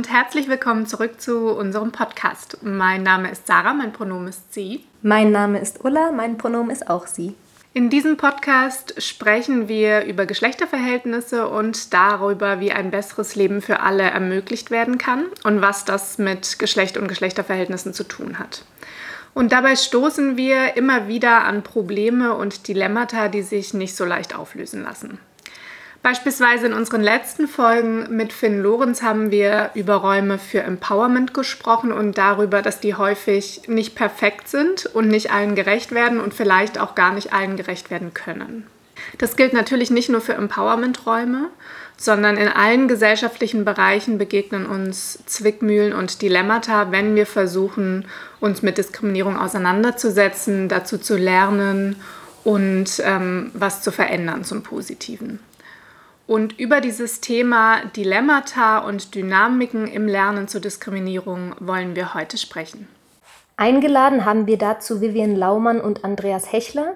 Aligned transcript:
Und 0.00 0.10
herzlich 0.10 0.48
willkommen 0.48 0.86
zurück 0.86 1.20
zu 1.20 1.50
unserem 1.50 1.92
Podcast. 1.92 2.56
Mein 2.62 3.02
Name 3.02 3.30
ist 3.30 3.46
Sarah, 3.46 3.74
mein 3.74 3.92
Pronomen 3.92 4.28
ist 4.28 4.54
sie. 4.54 4.86
Mein 5.02 5.30
Name 5.30 5.58
ist 5.58 5.84
Ulla, 5.84 6.10
mein 6.10 6.38
Pronomen 6.38 6.70
ist 6.70 6.88
auch 6.88 7.06
sie. 7.06 7.34
In 7.74 7.90
diesem 7.90 8.16
Podcast 8.16 8.94
sprechen 9.02 9.68
wir 9.68 10.06
über 10.06 10.24
Geschlechterverhältnisse 10.24 11.46
und 11.48 11.92
darüber, 11.92 12.60
wie 12.60 12.72
ein 12.72 12.90
besseres 12.90 13.36
Leben 13.36 13.60
für 13.60 13.80
alle 13.80 14.04
ermöglicht 14.04 14.70
werden 14.70 14.96
kann 14.96 15.26
und 15.44 15.60
was 15.60 15.84
das 15.84 16.16
mit 16.16 16.58
Geschlecht 16.58 16.96
und 16.96 17.06
Geschlechterverhältnissen 17.06 17.92
zu 17.92 18.04
tun 18.04 18.38
hat. 18.38 18.64
Und 19.34 19.52
dabei 19.52 19.76
stoßen 19.76 20.38
wir 20.38 20.78
immer 20.78 21.08
wieder 21.08 21.44
an 21.44 21.62
Probleme 21.62 22.32
und 22.32 22.68
Dilemmata, 22.68 23.28
die 23.28 23.42
sich 23.42 23.74
nicht 23.74 23.94
so 23.94 24.06
leicht 24.06 24.34
auflösen 24.34 24.82
lassen. 24.82 25.18
Beispielsweise 26.02 26.66
in 26.66 26.72
unseren 26.72 27.02
letzten 27.02 27.46
Folgen 27.46 28.16
mit 28.16 28.32
Finn 28.32 28.62
Lorenz 28.62 29.02
haben 29.02 29.30
wir 29.30 29.70
über 29.74 29.96
Räume 29.96 30.38
für 30.38 30.62
Empowerment 30.62 31.34
gesprochen 31.34 31.92
und 31.92 32.16
darüber, 32.16 32.62
dass 32.62 32.80
die 32.80 32.94
häufig 32.94 33.62
nicht 33.66 33.96
perfekt 33.96 34.48
sind 34.48 34.86
und 34.86 35.08
nicht 35.08 35.30
allen 35.30 35.54
gerecht 35.54 35.92
werden 35.92 36.18
und 36.18 36.32
vielleicht 36.32 36.78
auch 36.78 36.94
gar 36.94 37.12
nicht 37.12 37.34
allen 37.34 37.56
gerecht 37.56 37.90
werden 37.90 38.14
können. 38.14 38.66
Das 39.18 39.36
gilt 39.36 39.52
natürlich 39.52 39.90
nicht 39.90 40.08
nur 40.08 40.22
für 40.22 40.32
Empowerment-Räume, 40.34 41.48
sondern 41.98 42.38
in 42.38 42.48
allen 42.48 42.88
gesellschaftlichen 42.88 43.66
Bereichen 43.66 44.16
begegnen 44.16 44.64
uns 44.64 45.18
Zwickmühlen 45.26 45.92
und 45.92 46.22
Dilemmata, 46.22 46.92
wenn 46.92 47.14
wir 47.14 47.26
versuchen, 47.26 48.06
uns 48.40 48.62
mit 48.62 48.78
Diskriminierung 48.78 49.36
auseinanderzusetzen, 49.36 50.70
dazu 50.70 50.96
zu 50.96 51.18
lernen 51.18 51.96
und 52.42 53.02
ähm, 53.04 53.50
was 53.52 53.82
zu 53.82 53.92
verändern 53.92 54.44
zum 54.44 54.62
Positiven. 54.62 55.40
Und 56.30 56.60
über 56.60 56.80
dieses 56.80 57.20
Thema 57.20 57.86
Dilemmata 57.86 58.78
und 58.78 59.16
Dynamiken 59.16 59.88
im 59.88 60.06
Lernen 60.06 60.46
zur 60.46 60.60
Diskriminierung 60.60 61.56
wollen 61.58 61.96
wir 61.96 62.14
heute 62.14 62.38
sprechen. 62.38 62.86
Eingeladen 63.56 64.24
haben 64.24 64.46
wir 64.46 64.56
dazu 64.56 65.00
Vivian 65.00 65.34
Laumann 65.34 65.80
und 65.80 66.04
Andreas 66.04 66.52
Hechler. 66.52 66.94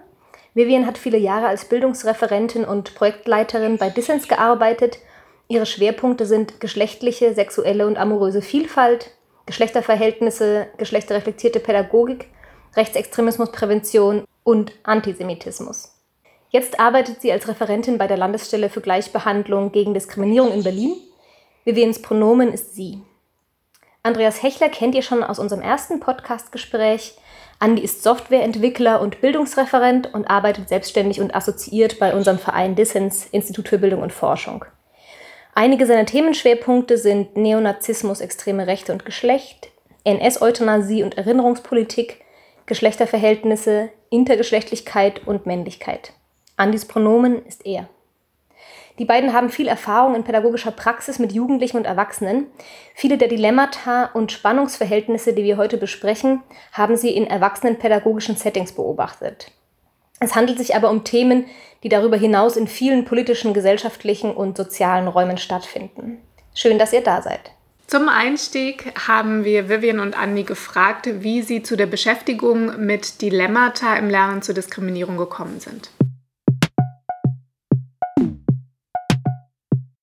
Vivian 0.54 0.86
hat 0.86 0.98
viele 0.98 1.18
Jahre 1.18 1.48
als 1.48 1.64
Bildungsreferentin 1.64 2.64
und 2.64 2.94
Projektleiterin 2.94 3.76
bei 3.76 3.90
Dissens 3.90 4.28
gearbeitet. 4.28 4.98
Ihre 5.48 5.66
Schwerpunkte 5.66 6.26
sind 6.26 6.60
geschlechtliche, 6.60 7.34
sexuelle 7.34 7.88
und 7.88 7.96
amoröse 7.96 8.40
Vielfalt, 8.40 9.10
Geschlechterverhältnisse, 9.46 10.68
geschlechterreflektierte 10.78 11.58
Pädagogik, 11.58 12.28
Rechtsextremismusprävention 12.76 14.22
und 14.44 14.74
Antisemitismus. 14.84 15.93
Jetzt 16.54 16.78
arbeitet 16.78 17.20
sie 17.20 17.32
als 17.32 17.48
Referentin 17.48 17.98
bei 17.98 18.06
der 18.06 18.16
Landesstelle 18.16 18.70
für 18.70 18.80
Gleichbehandlung 18.80 19.72
gegen 19.72 19.92
Diskriminierung 19.92 20.52
in 20.52 20.62
Berlin. 20.62 20.94
Vivians 21.64 22.00
Pronomen 22.00 22.52
ist 22.52 22.76
sie. 22.76 23.02
Andreas 24.04 24.40
Hechler 24.40 24.68
kennt 24.68 24.94
ihr 24.94 25.02
schon 25.02 25.24
aus 25.24 25.40
unserem 25.40 25.62
ersten 25.62 25.98
Podcast-Gespräch. 25.98 27.18
Andi 27.58 27.82
ist 27.82 28.04
Softwareentwickler 28.04 29.00
und 29.00 29.20
Bildungsreferent 29.20 30.14
und 30.14 30.30
arbeitet 30.30 30.68
selbstständig 30.68 31.20
und 31.20 31.34
assoziiert 31.34 31.98
bei 31.98 32.14
unserem 32.14 32.38
Verein 32.38 32.76
Dissens, 32.76 33.26
Institut 33.32 33.68
für 33.68 33.78
Bildung 33.78 34.02
und 34.02 34.12
Forschung. 34.12 34.64
Einige 35.56 35.86
seiner 35.86 36.06
Themenschwerpunkte 36.06 36.98
sind 36.98 37.36
Neonazismus, 37.36 38.20
extreme 38.20 38.68
Rechte 38.68 38.92
und 38.92 39.04
Geschlecht, 39.04 39.72
NS-Euthanasie 40.04 41.02
und 41.02 41.18
Erinnerungspolitik, 41.18 42.20
Geschlechterverhältnisse, 42.66 43.88
Intergeschlechtlichkeit 44.08 45.26
und 45.26 45.46
Männlichkeit. 45.46 46.12
Andys 46.56 46.84
Pronomen 46.84 47.44
ist 47.46 47.66
er. 47.66 47.88
Die 49.00 49.04
beiden 49.04 49.32
haben 49.32 49.50
viel 49.50 49.66
Erfahrung 49.66 50.14
in 50.14 50.22
pädagogischer 50.22 50.70
Praxis 50.70 51.18
mit 51.18 51.32
Jugendlichen 51.32 51.78
und 51.78 51.84
Erwachsenen. 51.84 52.46
Viele 52.94 53.18
der 53.18 53.26
Dilemmata 53.26 54.10
und 54.14 54.30
Spannungsverhältnisse, 54.30 55.32
die 55.32 55.42
wir 55.42 55.56
heute 55.56 55.78
besprechen, 55.78 56.42
haben 56.72 56.96
sie 56.96 57.10
in 57.10 57.26
erwachsenenpädagogischen 57.26 58.36
Settings 58.36 58.72
beobachtet. 58.72 59.50
Es 60.20 60.36
handelt 60.36 60.58
sich 60.58 60.76
aber 60.76 60.90
um 60.90 61.02
Themen, 61.02 61.46
die 61.82 61.88
darüber 61.88 62.16
hinaus 62.16 62.56
in 62.56 62.68
vielen 62.68 63.04
politischen, 63.04 63.52
gesellschaftlichen 63.52 64.32
und 64.32 64.56
sozialen 64.56 65.08
Räumen 65.08 65.38
stattfinden. 65.38 66.22
Schön, 66.54 66.78
dass 66.78 66.92
ihr 66.92 67.02
da 67.02 67.20
seid. 67.20 67.50
Zum 67.86 68.08
Einstieg 68.08 68.92
haben 69.06 69.44
wir 69.44 69.68
Vivian 69.68 70.00
und 70.00 70.18
Andi 70.18 70.44
gefragt, 70.44 71.08
wie 71.22 71.42
sie 71.42 71.62
zu 71.62 71.76
der 71.76 71.86
Beschäftigung 71.86 72.84
mit 72.86 73.20
Dilemmata 73.20 73.96
im 73.96 74.08
Lernen 74.08 74.40
zur 74.40 74.54
Diskriminierung 74.54 75.18
gekommen 75.18 75.60
sind. 75.60 75.90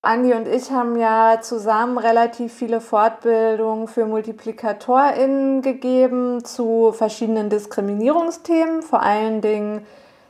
Andi 0.03 0.33
und 0.33 0.47
ich 0.47 0.71
haben 0.71 0.95
ja 0.97 1.41
zusammen 1.41 1.99
relativ 1.99 2.53
viele 2.53 2.81
Fortbildungen 2.81 3.87
für 3.87 4.07
MultiplikatorInnen 4.07 5.61
gegeben 5.61 6.43
zu 6.43 6.91
verschiedenen 6.91 7.51
Diskriminierungsthemen, 7.51 8.81
vor 8.81 9.03
allen 9.03 9.41
Dingen 9.41 9.85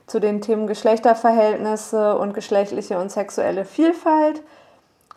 zu 0.08 0.20
den 0.20 0.42
Themen 0.42 0.68
Geschlechterverhältnisse 0.68 2.18
und 2.18 2.34
geschlechtliche 2.34 3.00
und 3.00 3.12
sexuelle 3.12 3.64
Vielfalt. 3.64 4.44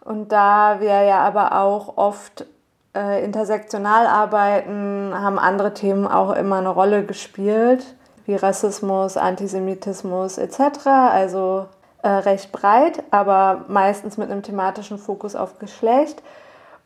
Und 0.04 0.30
da 0.30 0.76
wir 0.78 1.02
ja 1.02 1.18
aber 1.22 1.60
auch 1.60 1.96
oft 1.96 2.46
äh, 2.94 3.24
intersektional 3.24 4.06
arbeiten, 4.06 5.12
haben 5.14 5.40
andere 5.40 5.74
Themen 5.74 6.06
auch 6.06 6.32
immer 6.32 6.58
eine 6.58 6.68
Rolle 6.68 7.04
gespielt, 7.04 7.96
wie 8.24 8.36
Rassismus, 8.36 9.16
Antisemitismus 9.16 10.38
etc. 10.38 10.86
Also 10.86 11.66
äh, 12.04 12.08
recht 12.08 12.52
breit, 12.52 13.02
aber 13.10 13.64
meistens 13.68 14.18
mit 14.18 14.30
einem 14.30 14.42
thematischen 14.42 14.98
Fokus 14.98 15.34
auf 15.34 15.58
Geschlecht. 15.58 16.22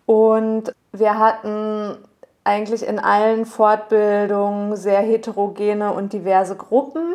Und 0.06 0.72
wir 0.92 1.18
hatten 1.18 1.98
eigentlich 2.44 2.86
in 2.86 3.00
allen 3.00 3.44
Fortbildungen 3.44 4.76
sehr 4.76 5.00
heterogene 5.00 5.92
und 5.92 6.12
diverse 6.12 6.54
Gruppen 6.54 7.14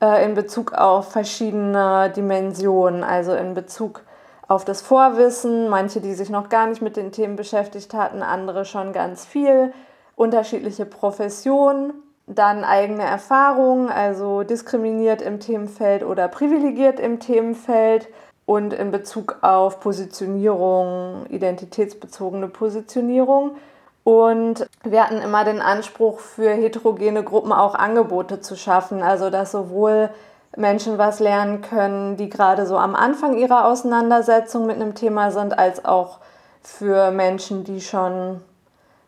äh, 0.00 0.24
in 0.24 0.34
Bezug 0.34 0.72
auf 0.72 1.10
verschiedene 1.10 2.12
Dimensionen, 2.14 3.02
also 3.02 3.34
in 3.34 3.54
Bezug 3.54 4.02
auf 4.46 4.64
das 4.64 4.80
Vorwissen, 4.80 5.68
manche, 5.68 6.00
die 6.00 6.14
sich 6.14 6.30
noch 6.30 6.48
gar 6.48 6.68
nicht 6.68 6.80
mit 6.80 6.96
den 6.96 7.10
Themen 7.10 7.34
beschäftigt 7.34 7.92
hatten, 7.92 8.22
andere 8.22 8.64
schon 8.64 8.92
ganz 8.92 9.24
viel, 9.24 9.72
unterschiedliche 10.14 10.86
Professionen 10.86 11.92
dann 12.26 12.64
eigene 12.64 13.04
Erfahrungen, 13.04 13.88
also 13.88 14.42
diskriminiert 14.42 15.22
im 15.22 15.40
Themenfeld 15.40 16.02
oder 16.02 16.28
privilegiert 16.28 16.98
im 16.98 17.20
Themenfeld 17.20 18.08
und 18.46 18.72
in 18.72 18.90
Bezug 18.90 19.38
auf 19.42 19.80
Positionierung, 19.80 21.26
identitätsbezogene 21.28 22.48
Positionierung. 22.48 23.56
Und 24.02 24.68
wir 24.84 25.04
hatten 25.04 25.20
immer 25.20 25.44
den 25.44 25.60
Anspruch, 25.60 26.20
für 26.20 26.50
heterogene 26.50 27.24
Gruppen 27.24 27.52
auch 27.52 27.74
Angebote 27.74 28.40
zu 28.40 28.56
schaffen, 28.56 29.02
also 29.02 29.30
dass 29.30 29.50
sowohl 29.52 30.10
Menschen 30.56 30.96
was 30.96 31.20
lernen 31.20 31.60
können, 31.60 32.16
die 32.16 32.28
gerade 32.28 32.66
so 32.66 32.76
am 32.76 32.94
Anfang 32.94 33.36
ihrer 33.36 33.66
Auseinandersetzung 33.66 34.66
mit 34.66 34.76
einem 34.76 34.94
Thema 34.94 35.30
sind, 35.30 35.58
als 35.58 35.84
auch 35.84 36.18
für 36.62 37.10
Menschen, 37.10 37.64
die 37.64 37.80
schon 37.80 38.40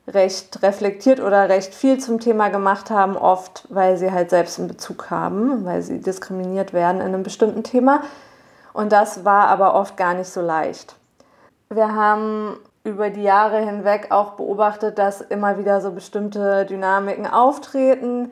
recht 0.08 0.62
reflektiert 0.62 1.20
oder 1.20 1.48
recht 1.48 1.74
viel 1.74 1.98
zum 1.98 2.18
Thema 2.18 2.48
gemacht 2.48 2.90
haben, 2.90 3.16
oft 3.16 3.66
weil 3.68 3.96
sie 3.96 4.10
halt 4.10 4.30
selbst 4.30 4.58
einen 4.58 4.68
Bezug 4.68 5.10
haben, 5.10 5.64
weil 5.64 5.82
sie 5.82 6.00
diskriminiert 6.00 6.72
werden 6.72 7.00
in 7.00 7.08
einem 7.08 7.22
bestimmten 7.22 7.62
Thema. 7.62 8.02
Und 8.72 8.92
das 8.92 9.24
war 9.24 9.48
aber 9.48 9.74
oft 9.74 9.96
gar 9.96 10.14
nicht 10.14 10.28
so 10.28 10.40
leicht. 10.40 10.94
Wir 11.68 11.94
haben 11.94 12.56
über 12.84 13.10
die 13.10 13.22
Jahre 13.22 13.58
hinweg 13.58 14.06
auch 14.10 14.32
beobachtet, 14.32 14.98
dass 14.98 15.20
immer 15.20 15.58
wieder 15.58 15.80
so 15.80 15.90
bestimmte 15.92 16.64
Dynamiken 16.64 17.26
auftreten, 17.26 18.30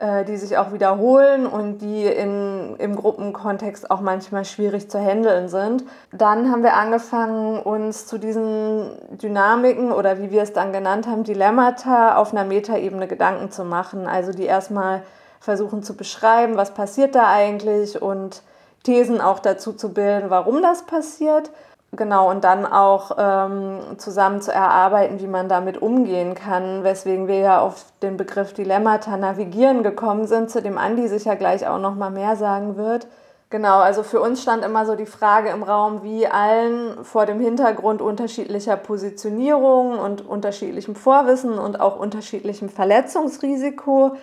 die 0.00 0.36
sich 0.36 0.56
auch 0.56 0.72
wiederholen 0.72 1.44
und 1.44 1.78
die 1.78 2.06
in, 2.06 2.76
im 2.78 2.94
Gruppenkontext 2.94 3.90
auch 3.90 4.00
manchmal 4.00 4.44
schwierig 4.44 4.88
zu 4.88 5.00
handeln 5.00 5.48
sind. 5.48 5.82
Dann 6.12 6.52
haben 6.52 6.62
wir 6.62 6.74
angefangen, 6.74 7.58
uns 7.60 8.06
zu 8.06 8.16
diesen 8.18 8.92
Dynamiken 9.10 9.90
oder 9.90 10.20
wie 10.20 10.30
wir 10.30 10.42
es 10.42 10.52
dann 10.52 10.72
genannt 10.72 11.08
haben, 11.08 11.24
Dilemmata 11.24 12.16
auf 12.16 12.32
einer 12.32 12.44
Metaebene 12.44 13.08
Gedanken 13.08 13.50
zu 13.50 13.64
machen. 13.64 14.06
Also 14.06 14.30
die 14.30 14.44
erstmal 14.44 15.02
versuchen 15.40 15.82
zu 15.82 15.96
beschreiben, 15.96 16.56
was 16.56 16.74
passiert 16.74 17.16
da 17.16 17.28
eigentlich 17.32 18.00
und 18.00 18.42
Thesen 18.84 19.20
auch 19.20 19.40
dazu 19.40 19.72
zu 19.72 19.92
bilden, 19.92 20.30
warum 20.30 20.62
das 20.62 20.86
passiert. 20.86 21.50
Genau, 21.92 22.30
und 22.30 22.44
dann 22.44 22.66
auch 22.66 23.12
ähm, 23.16 23.80
zusammen 23.96 24.42
zu 24.42 24.52
erarbeiten, 24.52 25.20
wie 25.20 25.26
man 25.26 25.48
damit 25.48 25.80
umgehen 25.80 26.34
kann, 26.34 26.84
weswegen 26.84 27.28
wir 27.28 27.38
ja 27.38 27.60
auf 27.60 27.86
den 28.02 28.18
Begriff 28.18 28.52
Dilemmata 28.52 29.16
navigieren 29.16 29.82
gekommen 29.82 30.26
sind, 30.26 30.50
zu 30.50 30.60
dem 30.60 30.76
Andi 30.76 31.08
sicher 31.08 31.34
gleich 31.34 31.66
auch 31.66 31.78
noch 31.78 31.94
mal 31.94 32.10
mehr 32.10 32.36
sagen 32.36 32.76
wird. 32.76 33.06
Genau, 33.50 33.78
also 33.78 34.02
für 34.02 34.20
uns 34.20 34.42
stand 34.42 34.62
immer 34.62 34.84
so 34.84 34.94
die 34.94 35.06
Frage 35.06 35.48
im 35.48 35.62
Raum, 35.62 36.02
wie 36.02 36.26
allen 36.26 37.02
vor 37.02 37.24
dem 37.24 37.40
Hintergrund 37.40 38.02
unterschiedlicher 38.02 38.76
Positionierung 38.76 39.98
und 39.98 40.26
unterschiedlichem 40.26 40.94
Vorwissen 40.94 41.58
und 41.58 41.80
auch 41.80 41.98
unterschiedlichem 41.98 42.68
Verletzungsrisiko 42.68 44.16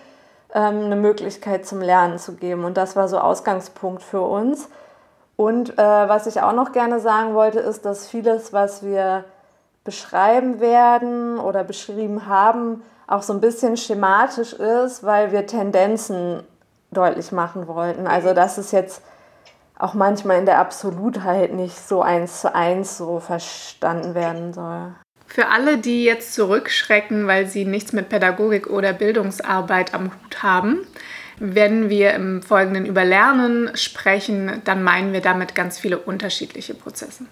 ähm, 0.54 0.84
eine 0.84 0.94
Möglichkeit 0.94 1.66
zum 1.66 1.80
Lernen 1.80 2.20
zu 2.20 2.34
geben. 2.34 2.64
Und 2.64 2.76
das 2.76 2.94
war 2.94 3.08
so 3.08 3.18
Ausgangspunkt 3.18 4.04
für 4.04 4.20
uns. 4.20 4.68
Und 5.36 5.78
äh, 5.78 5.82
was 5.82 6.26
ich 6.26 6.40
auch 6.40 6.52
noch 6.52 6.72
gerne 6.72 6.98
sagen 6.98 7.34
wollte, 7.34 7.60
ist, 7.60 7.84
dass 7.84 8.08
vieles, 8.08 8.52
was 8.52 8.82
wir 8.82 9.24
beschreiben 9.84 10.60
werden 10.60 11.38
oder 11.38 11.62
beschrieben 11.62 12.26
haben, 12.26 12.82
auch 13.06 13.22
so 13.22 13.32
ein 13.32 13.40
bisschen 13.40 13.76
schematisch 13.76 14.54
ist, 14.54 15.04
weil 15.04 15.32
wir 15.32 15.46
Tendenzen 15.46 16.42
deutlich 16.90 17.32
machen 17.32 17.68
wollten. 17.68 18.06
Also 18.06 18.34
dass 18.34 18.58
es 18.58 18.72
jetzt 18.72 19.02
auch 19.78 19.94
manchmal 19.94 20.38
in 20.38 20.46
der 20.46 20.58
Absolutheit 20.58 21.52
nicht 21.52 21.76
so 21.86 22.02
eins 22.02 22.40
zu 22.40 22.54
eins 22.54 22.96
so 22.96 23.20
verstanden 23.20 24.14
werden 24.14 24.52
soll. 24.52 24.94
Für 25.26 25.48
alle, 25.48 25.78
die 25.78 26.04
jetzt 26.04 26.34
zurückschrecken, 26.34 27.26
weil 27.26 27.46
sie 27.46 27.64
nichts 27.64 27.92
mit 27.92 28.08
Pädagogik 28.08 28.68
oder 28.68 28.92
Bildungsarbeit 28.92 29.92
am 29.92 30.06
Hut 30.06 30.42
haben, 30.42 30.86
wenn 31.38 31.88
wir 31.90 32.14
im 32.14 32.42
Folgenden 32.42 32.86
über 32.86 33.04
Lernen 33.04 33.70
sprechen, 33.74 34.62
dann 34.64 34.82
meinen 34.82 35.12
wir 35.12 35.20
damit 35.20 35.54
ganz 35.54 35.78
viele 35.78 35.98
unterschiedliche 35.98 36.74
Prozesse. 36.74 37.24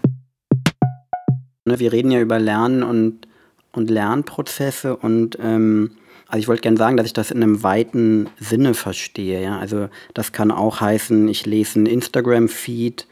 Ne, 1.65 1.79
wir 1.79 1.93
reden 1.93 2.11
ja 2.11 2.21
über 2.21 2.39
Lernen 2.39 2.83
und, 2.83 3.27
und 3.73 3.91
Lernprozesse 3.91 4.97
und 4.97 5.39
ähm, 5.41 5.93
also 6.29 6.41
ich 6.41 6.49
wollte 6.49 6.63
gerne 6.63 6.77
sagen, 6.77 6.97
dass 6.97 7.07
ich 7.07 7.13
das 7.13 7.31
in 7.31 7.43
einem 7.43 7.63
weiten 7.63 8.29
Sinne 8.41 8.75
verstehe. 8.75 9.43
Ja? 9.43 9.59
Also 9.59 9.89
das 10.15 10.33
kann 10.33 10.51
auch 10.51 10.81
heißen, 10.81 11.29
ich 11.29 11.47
lese 11.47 11.79
einen 11.79 11.87
Instagram-Feed 11.87 13.07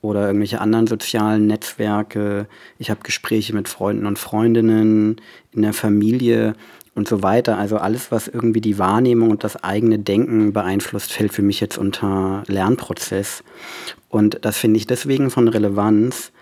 oder 0.00 0.26
irgendwelche 0.26 0.60
anderen 0.60 0.86
sozialen 0.86 1.46
Netzwerke. 1.46 2.46
Ich 2.78 2.90
habe 2.90 3.00
Gespräche 3.02 3.54
mit 3.54 3.68
Freunden 3.68 4.06
und 4.06 4.18
Freundinnen 4.18 5.20
in 5.52 5.62
der 5.62 5.72
Familie 5.72 6.54
und 6.94 7.08
so 7.08 7.22
weiter. 7.22 7.58
Also 7.58 7.78
alles, 7.78 8.12
was 8.12 8.28
irgendwie 8.28 8.60
die 8.60 8.78
Wahrnehmung 8.78 9.30
und 9.30 9.44
das 9.44 9.62
eigene 9.62 9.98
Denken 9.98 10.52
beeinflusst, 10.52 11.12
fällt 11.12 11.32
für 11.32 11.42
mich 11.42 11.60
jetzt 11.60 11.78
unter 11.78 12.42
Lernprozess. 12.46 13.42
Und 14.08 14.38
das 14.42 14.58
finde 14.58 14.78
ich 14.78 14.86
deswegen 14.86 15.30
von 15.30 15.48
Relevanz, 15.48 16.32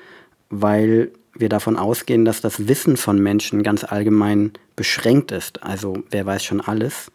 weil 0.49 1.12
wir 1.35 1.49
davon 1.49 1.76
ausgehen, 1.76 2.25
dass 2.25 2.41
das 2.41 2.67
Wissen 2.67 2.97
von 2.97 3.23
Menschen 3.23 3.62
ganz 3.62 3.85
allgemein 3.85 4.52
beschränkt 4.75 5.31
ist. 5.31 5.62
Also 5.62 6.02
wer 6.11 6.26
weiß 6.26 6.44
schon 6.44 6.61
alles. 6.61 7.12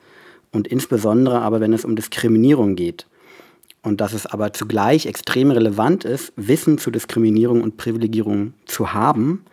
Und 0.52 0.68
insbesondere 0.68 1.42
aber, 1.42 1.60
wenn 1.60 1.74
es 1.74 1.84
um 1.84 1.98
Diskriminierung 1.98 2.76
geht. 2.76 3.06
Und 3.82 4.00
dass 4.00 4.14
es 4.14 4.26
aber 4.26 4.54
zugleich 4.54 5.06
extrem 5.06 5.52
relevant 5.52 6.06
ist, 6.06 6.32
Wissen 6.38 6.78
zu 6.78 6.90
Diskriminierung 6.90 7.62
und 7.62 7.76
Privilegierung 7.78 8.54
zu 8.66 8.94
haben 8.94 9.46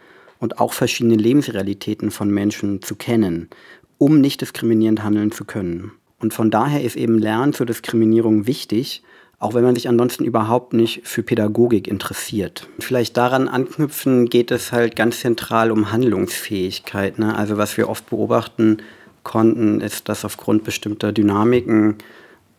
und 0.42 0.58
auch 0.58 0.72
verschiedene 0.72 1.14
Lebensrealitäten 1.14 2.10
von 2.10 2.28
Menschen 2.28 2.82
zu 2.82 2.96
kennen, 2.96 3.48
um 3.96 4.20
nicht 4.20 4.40
diskriminierend 4.40 5.04
handeln 5.04 5.30
zu 5.30 5.44
können. 5.44 5.92
Und 6.18 6.34
von 6.34 6.50
daher 6.50 6.82
ist 6.82 6.96
eben 6.96 7.16
Lernen 7.16 7.52
zur 7.52 7.64
Diskriminierung 7.64 8.48
wichtig, 8.48 9.04
auch 9.38 9.54
wenn 9.54 9.62
man 9.62 9.76
sich 9.76 9.88
ansonsten 9.88 10.24
überhaupt 10.24 10.72
nicht 10.72 11.06
für 11.06 11.22
Pädagogik 11.22 11.86
interessiert. 11.86 12.68
Vielleicht 12.80 13.16
daran 13.16 13.46
anknüpfen 13.46 14.26
geht 14.26 14.50
es 14.50 14.72
halt 14.72 14.96
ganz 14.96 15.20
zentral 15.20 15.70
um 15.70 15.92
Handlungsfähigkeit. 15.92 17.20
Ne? 17.20 17.36
Also 17.36 17.56
was 17.56 17.76
wir 17.76 17.88
oft 17.88 18.10
beobachten 18.10 18.78
konnten, 19.22 19.80
ist, 19.80 20.08
dass 20.08 20.24
aufgrund 20.24 20.64
bestimmter 20.64 21.12
Dynamiken 21.12 21.98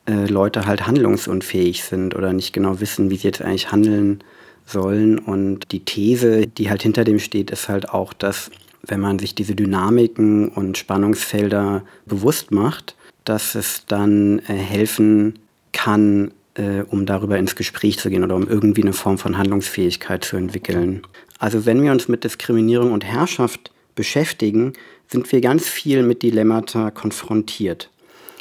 äh, 0.08 0.26
Leute 0.26 0.66
halt 0.66 0.88
handlungsunfähig 0.88 1.84
sind 1.84 2.16
oder 2.16 2.32
nicht 2.32 2.54
genau 2.54 2.80
wissen, 2.80 3.10
wie 3.10 3.18
sie 3.18 3.28
jetzt 3.28 3.42
eigentlich 3.42 3.74
handeln 3.74 4.24
sollen. 4.66 5.20
Und 5.20 5.72
die 5.72 5.82
These, 5.82 6.48
die 6.48 6.70
halt 6.70 6.84
hinter 6.84 7.04
dem 7.04 7.20
steht, 7.20 7.52
ist 7.52 7.70
halt 7.70 7.90
auch, 7.90 8.14
dass 8.14 8.52
wenn 8.86 9.00
man 9.00 9.20
sich 9.20 9.36
diese 9.36 9.56
Dynamiken 9.56 10.50
und 10.50 10.78
Spannungsfelder 10.78 11.84
bewusst 12.06 12.52
macht, 12.52 12.96
dass 13.24 13.56
es 13.56 13.86
dann 13.88 14.40
äh, 14.40 14.54
helfen 14.54 15.40
kann, 15.72 16.32
äh, 16.56 16.82
um 16.82 17.06
darüber 17.06 17.38
ins 17.38 17.56
Gespräch 17.56 17.98
zu 17.98 18.10
gehen 18.10 18.24
oder 18.24 18.36
um 18.36 18.48
irgendwie 18.48 18.82
eine 18.82 18.94
Form 18.94 19.18
von 19.18 19.38
Handlungsfähigkeit 19.38 20.26
zu 20.26 20.36
entwickeln. 20.36 21.04
Also 21.40 21.66
wenn 21.66 21.82
wir 21.82 21.92
uns 21.92 22.08
mit 22.08 22.24
Diskriminierung 22.24 22.92
und 22.92 23.06
Herrschaft 23.06 23.72
beschäftigen, 23.96 24.74
sind 25.08 25.32
wir 25.32 25.42
ganz 25.42 25.68
viel 25.68 26.04
mit 26.04 26.24
Dilemmata 26.24 26.92
konfrontiert. 26.92 27.90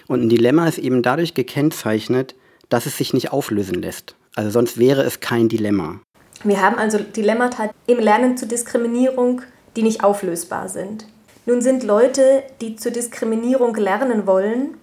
Und 0.08 0.22
ein 0.22 0.28
Dilemma 0.28 0.66
ist 0.66 0.78
eben 0.78 1.02
dadurch 1.02 1.34
gekennzeichnet, 1.34 2.34
dass 2.68 2.86
es 2.86 2.96
sich 2.96 3.12
nicht 3.12 3.32
auflösen 3.32 3.80
lässt. 3.80 4.16
Also 4.34 4.50
sonst 4.50 4.78
wäre 4.78 5.02
es 5.02 5.20
kein 5.20 5.48
Dilemma. 5.48 6.00
Wir 6.44 6.60
haben 6.60 6.78
also 6.78 6.98
Dilemmata 6.98 7.70
im 7.86 7.98
Lernen 7.98 8.36
zur 8.36 8.48
Diskriminierung, 8.48 9.42
die 9.76 9.82
nicht 9.82 10.02
auflösbar 10.02 10.68
sind. 10.68 11.06
Nun 11.46 11.60
sind 11.60 11.82
Leute, 11.82 12.42
die 12.60 12.76
zur 12.76 12.92
Diskriminierung 12.92 13.74
lernen 13.74 14.26
wollen, 14.26 14.74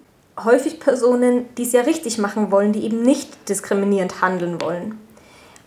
häufig 0.44 0.80
Personen, 0.80 1.46
die 1.56 1.62
es 1.62 1.72
ja 1.72 1.82
richtig 1.82 2.18
machen 2.18 2.50
wollen, 2.50 2.72
die 2.72 2.84
eben 2.84 3.02
nicht 3.02 3.48
diskriminierend 3.48 4.20
handeln 4.20 4.60
wollen. 4.60 4.98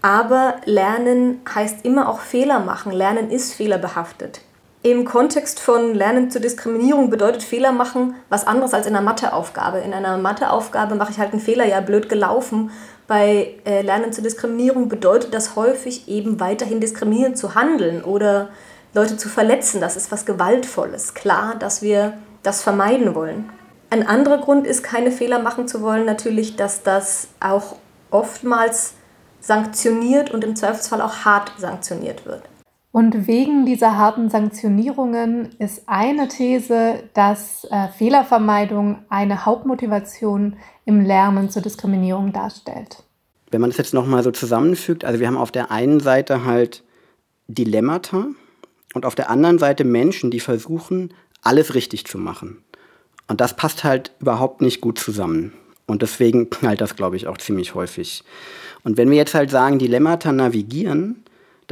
Aber 0.01 0.55
Lernen 0.65 1.41
heißt 1.53 1.85
immer 1.85 2.09
auch 2.09 2.19
Fehler 2.19 2.59
machen. 2.59 2.91
Lernen 2.91 3.31
ist 3.31 3.53
fehlerbehaftet. 3.53 4.41
Im 4.85 5.05
Kontext 5.05 5.61
von 5.61 5.95
Lernen 5.95 6.29
zur 6.29 6.41
Diskriminierung 6.41 7.09
bedeutet 7.09 7.41
Fehler 7.41 7.71
machen 7.71 8.15
was 8.27 8.45
anderes 8.45 8.73
als 8.73 8.85
in 8.85 8.95
einer 8.95 9.05
Matheaufgabe. 9.05 9.79
In 9.79 9.93
einer 9.93 10.17
Matheaufgabe 10.17 10.95
mache 10.95 11.11
ich 11.11 11.19
halt 11.19 11.31
einen 11.31 11.39
Fehler, 11.39 11.65
ja, 11.65 11.79
blöd 11.79 12.09
gelaufen. 12.09 12.71
Bei 13.07 13.55
äh, 13.65 13.81
Lernen 13.81 14.13
zur 14.13 14.23
Diskriminierung 14.23 14.87
bedeutet 14.87 15.33
das 15.33 15.55
häufig 15.55 16.07
eben 16.07 16.39
weiterhin 16.39 16.79
diskriminierend 16.79 17.37
zu 17.37 17.55
handeln 17.55 18.03
oder 18.03 18.49
Leute 18.93 19.17
zu 19.17 19.27
verletzen. 19.27 19.81
Das 19.81 19.95
ist 19.97 20.11
was 20.11 20.25
Gewaltvolles. 20.25 21.13
Klar, 21.13 21.55
dass 21.55 21.81
wir 21.81 22.17
das 22.43 22.61
vermeiden 22.61 23.15
wollen. 23.15 23.49
Ein 23.89 24.07
anderer 24.07 24.39
Grund 24.39 24.65
ist, 24.65 24.83
keine 24.83 25.11
Fehler 25.11 25.39
machen 25.39 25.67
zu 25.67 25.81
wollen, 25.81 26.05
natürlich, 26.05 26.55
dass 26.55 26.81
das 26.83 27.27
auch 27.39 27.75
oftmals 28.09 28.93
sanktioniert 29.39 30.31
und 30.31 30.43
im 30.43 30.55
Zweifelsfall 30.55 31.01
auch 31.01 31.25
hart 31.25 31.51
sanktioniert 31.57 32.25
wird. 32.25 32.43
Und 32.93 33.25
wegen 33.25 33.65
dieser 33.65 33.97
harten 33.97 34.29
Sanktionierungen 34.29 35.49
ist 35.57 35.81
eine 35.87 36.27
These, 36.27 37.03
dass 37.15 37.65
äh, 37.71 37.87
Fehlervermeidung 37.87 38.99
eine 39.09 39.47
Hauptmotivation 39.47 40.57
im 40.85 41.01
Lernen 41.01 41.49
zur 41.49 41.63
Diskriminierung 41.63 42.33
darstellt. 42.33 43.01
Wenn 43.49 43.61
man 43.61 43.71
das 43.71 43.77
jetzt 43.77 43.95
nochmal 43.95 44.21
so 44.21 44.29
zusammenfügt, 44.29 45.05
also 45.05 45.19
wir 45.19 45.25
haben 45.25 45.37
auf 45.37 45.49
der 45.51 45.71
einen 45.71 46.01
Seite 46.01 46.45
halt 46.45 46.83
Dilemmata 47.47 48.27
und 48.93 49.07
auf 49.07 49.15
der 49.15 49.31
anderen 49.31 49.57
Seite 49.57 49.85
Menschen, 49.85 50.29
die 50.29 50.39
versuchen, 50.39 51.15
alles 51.41 51.73
richtig 51.73 52.05
zu 52.05 52.19
machen. 52.19 52.63
Und 53.27 53.41
das 53.41 53.55
passt 53.55 53.83
halt 53.83 54.11
überhaupt 54.19 54.61
nicht 54.61 54.81
gut 54.81 54.99
zusammen. 54.99 55.53
Und 55.87 56.03
deswegen 56.03 56.51
knallt 56.51 56.79
das, 56.79 56.95
glaube 56.95 57.15
ich, 57.15 57.25
auch 57.25 57.39
ziemlich 57.39 57.73
häufig. 57.73 58.23
Und 58.83 58.97
wenn 58.97 59.09
wir 59.09 59.17
jetzt 59.17 59.33
halt 59.33 59.49
sagen, 59.49 59.79
Dilemmata 59.79 60.31
navigieren, 60.31 61.22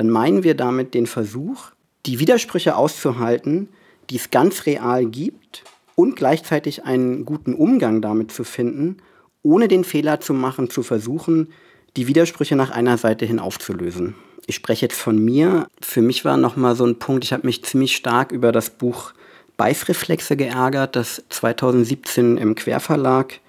dann 0.01 0.09
meinen 0.09 0.43
wir 0.43 0.55
damit 0.55 0.95
den 0.95 1.05
Versuch, 1.05 1.65
die 2.07 2.17
Widersprüche 2.17 2.75
auszuhalten, 2.75 3.69
die 4.09 4.15
es 4.15 4.31
ganz 4.31 4.65
real 4.65 5.05
gibt 5.05 5.63
und 5.93 6.15
gleichzeitig 6.15 6.85
einen 6.85 7.23
guten 7.23 7.53
Umgang 7.53 8.01
damit 8.01 8.31
zu 8.31 8.43
finden, 8.43 8.97
ohne 9.43 9.67
den 9.67 9.83
Fehler 9.83 10.19
zu 10.19 10.33
machen, 10.33 10.71
zu 10.71 10.81
versuchen, 10.81 11.49
die 11.97 12.07
Widersprüche 12.07 12.55
nach 12.55 12.71
einer 12.71 12.97
Seite 12.97 13.25
hin 13.25 13.37
aufzulösen. 13.37 14.15
Ich 14.47 14.55
spreche 14.55 14.87
jetzt 14.87 14.99
von 14.99 15.23
mir. 15.23 15.67
Für 15.83 16.01
mich 16.01 16.25
war 16.25 16.37
nochmal 16.37 16.75
so 16.75 16.83
ein 16.83 16.97
Punkt, 16.97 17.23
ich 17.23 17.31
habe 17.31 17.45
mich 17.45 17.63
ziemlich 17.63 17.95
stark 17.95 18.31
über 18.31 18.51
das 18.51 18.71
Buch 18.71 19.13
Beißreflexe 19.57 20.35
geärgert, 20.35 20.95
das 20.95 21.23
2017 21.29 22.37
im 22.37 22.55
Querverlag 22.55 23.39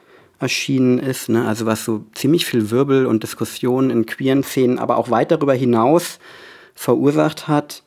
erschienen 0.43 0.99
ist, 0.99 1.29
ne? 1.29 1.47
also 1.47 1.67
was 1.67 1.85
so 1.85 2.05
ziemlich 2.15 2.45
viel 2.45 2.71
Wirbel 2.71 3.07
und 3.07 3.23
Diskussionen 3.23 3.91
in 3.91 4.07
queeren 4.07 4.43
Szenen, 4.43 4.79
aber 4.79 4.97
auch 4.99 5.11
weit 5.11 5.31
darüber 5.31 5.55
hinaus 5.55 6.19
verursacht 6.75 7.49
hat, 7.49 7.83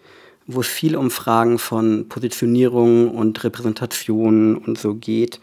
wo 0.48 0.62
es 0.62 0.68
viel 0.68 0.96
um 0.96 1.12
Fragen 1.12 1.60
von 1.60 2.08
Positionierung 2.08 3.10
und 3.10 3.44
Repräsentation 3.44 4.56
und 4.56 4.78
so 4.78 4.96
geht. 4.96 5.40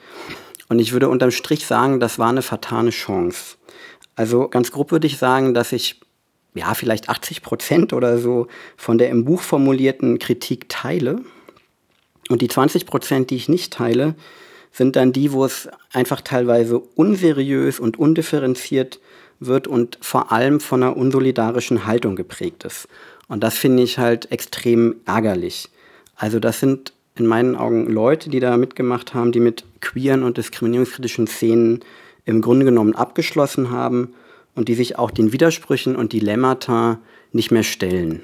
Und 0.68 0.78
ich 0.78 0.92
würde 0.92 1.08
unterm 1.08 1.30
Strich 1.30 1.66
sagen, 1.66 2.00
das 2.00 2.18
war 2.18 2.28
eine 2.28 2.42
vertane 2.42 2.90
Chance. 2.90 3.56
Also 4.14 4.48
ganz 4.48 4.70
grob 4.72 4.92
würde 4.92 5.06
ich 5.06 5.18
sagen, 5.18 5.54
dass 5.54 5.72
ich 5.72 6.00
ja 6.54 6.74
vielleicht 6.74 7.08
80 7.08 7.42
Prozent 7.42 7.92
oder 7.92 8.18
so 8.18 8.46
von 8.76 8.98
der 8.98 9.10
im 9.10 9.24
Buch 9.24 9.40
formulierten 9.42 10.18
Kritik 10.18 10.68
teile. 10.68 11.20
Und 12.28 12.42
die 12.42 12.48
20 12.48 12.86
Prozent, 12.86 13.30
die 13.30 13.36
ich 13.36 13.48
nicht 13.48 13.72
teile, 13.72 14.14
sind 14.72 14.96
dann 14.96 15.12
die, 15.12 15.32
wo 15.32 15.44
es 15.44 15.68
einfach 15.92 16.20
teilweise 16.20 16.78
unseriös 16.78 17.78
und 17.78 17.98
undifferenziert 17.98 19.00
wird 19.38 19.66
und 19.66 19.98
vor 20.00 20.32
allem 20.32 20.60
von 20.60 20.82
einer 20.82 20.96
unsolidarischen 20.96 21.86
Haltung 21.86 22.16
geprägt 22.16 22.64
ist. 22.64 22.88
Und 23.28 23.42
das 23.42 23.56
finde 23.56 23.82
ich 23.82 23.98
halt 23.98 24.30
extrem 24.30 24.96
ärgerlich. 25.04 25.68
Also 26.16 26.38
das 26.38 26.60
sind 26.60 26.92
in 27.16 27.26
meinen 27.26 27.56
Augen 27.56 27.86
Leute, 27.86 28.30
die 28.30 28.40
da 28.40 28.56
mitgemacht 28.56 29.14
haben, 29.14 29.32
die 29.32 29.40
mit 29.40 29.64
queeren 29.80 30.22
und 30.22 30.38
diskriminierungskritischen 30.38 31.26
Szenen 31.26 31.80
im 32.24 32.40
Grunde 32.40 32.64
genommen 32.64 32.94
abgeschlossen 32.94 33.70
haben 33.70 34.14
und 34.54 34.68
die 34.68 34.74
sich 34.74 34.98
auch 34.98 35.10
den 35.10 35.32
Widersprüchen 35.32 35.96
und 35.96 36.12
Dilemmata 36.12 36.98
nicht 37.32 37.50
mehr 37.50 37.62
stellen. 37.62 38.22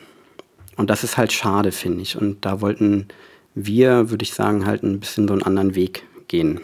Und 0.76 0.90
das 0.90 1.04
ist 1.04 1.16
halt 1.16 1.32
schade, 1.32 1.72
finde 1.72 2.02
ich. 2.02 2.16
Und 2.16 2.44
da 2.44 2.60
wollten 2.60 3.08
wir, 3.54 4.10
würde 4.10 4.22
ich 4.22 4.32
sagen, 4.32 4.64
halt 4.64 4.82
ein 4.82 5.00
bisschen 5.00 5.26
so 5.26 5.34
einen 5.34 5.42
anderen 5.42 5.74
Weg 5.74 6.04
gehen. 6.28 6.61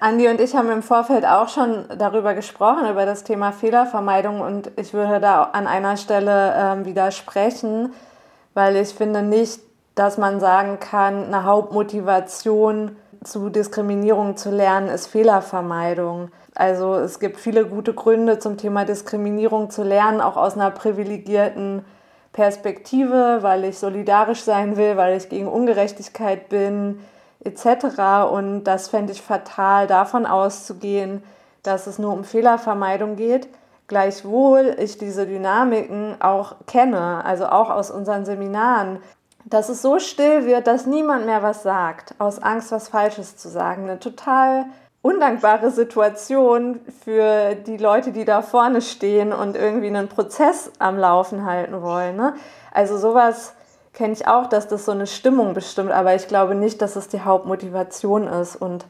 Andi 0.00 0.28
und 0.28 0.40
ich 0.40 0.54
haben 0.54 0.70
im 0.70 0.82
Vorfeld 0.82 1.24
auch 1.24 1.48
schon 1.48 1.84
darüber 1.96 2.34
gesprochen, 2.34 2.90
über 2.90 3.06
das 3.06 3.24
Thema 3.24 3.52
Fehlervermeidung. 3.52 4.40
Und 4.40 4.72
ich 4.76 4.92
würde 4.92 5.20
da 5.20 5.44
an 5.44 5.66
einer 5.66 5.96
Stelle 5.96 6.52
äh, 6.52 6.84
widersprechen, 6.84 7.92
weil 8.54 8.76
ich 8.76 8.88
finde 8.88 9.22
nicht, 9.22 9.60
dass 9.94 10.18
man 10.18 10.40
sagen 10.40 10.80
kann, 10.80 11.26
eine 11.26 11.44
Hauptmotivation 11.44 12.96
zu 13.22 13.48
Diskriminierung 13.48 14.36
zu 14.36 14.50
lernen 14.50 14.88
ist 14.88 15.06
Fehlervermeidung. 15.06 16.30
Also 16.54 16.94
es 16.96 17.20
gibt 17.20 17.40
viele 17.40 17.66
gute 17.66 17.94
Gründe 17.94 18.38
zum 18.38 18.56
Thema 18.56 18.84
Diskriminierung 18.84 19.70
zu 19.70 19.82
lernen, 19.82 20.20
auch 20.20 20.36
aus 20.36 20.54
einer 20.54 20.70
privilegierten 20.70 21.84
Perspektive, 22.32 23.38
weil 23.40 23.64
ich 23.64 23.78
solidarisch 23.78 24.42
sein 24.42 24.76
will, 24.76 24.96
weil 24.96 25.16
ich 25.16 25.28
gegen 25.28 25.48
Ungerechtigkeit 25.48 26.48
bin, 26.48 27.00
etc. 27.44 28.30
Und 28.30 28.64
das 28.64 28.88
fände 28.88 29.12
ich 29.12 29.22
fatal, 29.22 29.86
davon 29.86 30.26
auszugehen, 30.26 31.22
dass 31.62 31.86
es 31.86 31.98
nur 31.98 32.12
um 32.12 32.24
Fehlervermeidung 32.24 33.16
geht. 33.16 33.48
Gleichwohl 33.86 34.76
ich 34.78 34.98
diese 34.98 35.26
Dynamiken 35.26 36.16
auch 36.20 36.56
kenne, 36.66 37.24
also 37.24 37.46
auch 37.46 37.70
aus 37.70 37.90
unseren 37.90 38.24
Seminaren, 38.24 38.98
dass 39.44 39.68
es 39.68 39.82
so 39.82 39.98
still 39.98 40.46
wird, 40.46 40.66
dass 40.66 40.86
niemand 40.86 41.26
mehr 41.26 41.42
was 41.42 41.62
sagt, 41.62 42.14
aus 42.18 42.38
Angst, 42.42 42.72
was 42.72 42.88
Falsches 42.88 43.36
zu 43.36 43.50
sagen. 43.50 43.84
Eine 43.84 44.00
total 44.00 44.64
undankbare 45.02 45.70
Situation 45.70 46.80
für 47.04 47.54
die 47.54 47.76
Leute, 47.76 48.10
die 48.10 48.24
da 48.24 48.40
vorne 48.40 48.80
stehen 48.80 49.34
und 49.34 49.54
irgendwie 49.54 49.88
einen 49.88 50.08
Prozess 50.08 50.72
am 50.78 50.96
Laufen 50.96 51.44
halten 51.44 51.82
wollen. 51.82 52.16
Ne? 52.16 52.34
Also 52.72 52.96
sowas 52.96 53.54
kenne 53.94 54.12
ich 54.12 54.26
auch, 54.26 54.48
dass 54.48 54.68
das 54.68 54.84
so 54.84 54.92
eine 54.92 55.06
Stimmung 55.06 55.54
bestimmt, 55.54 55.92
aber 55.92 56.14
ich 56.14 56.28
glaube 56.28 56.54
nicht, 56.54 56.82
dass 56.82 56.96
es 56.96 57.08
die 57.08 57.20
Hauptmotivation 57.20 58.26
ist. 58.26 58.56
Und 58.56 58.84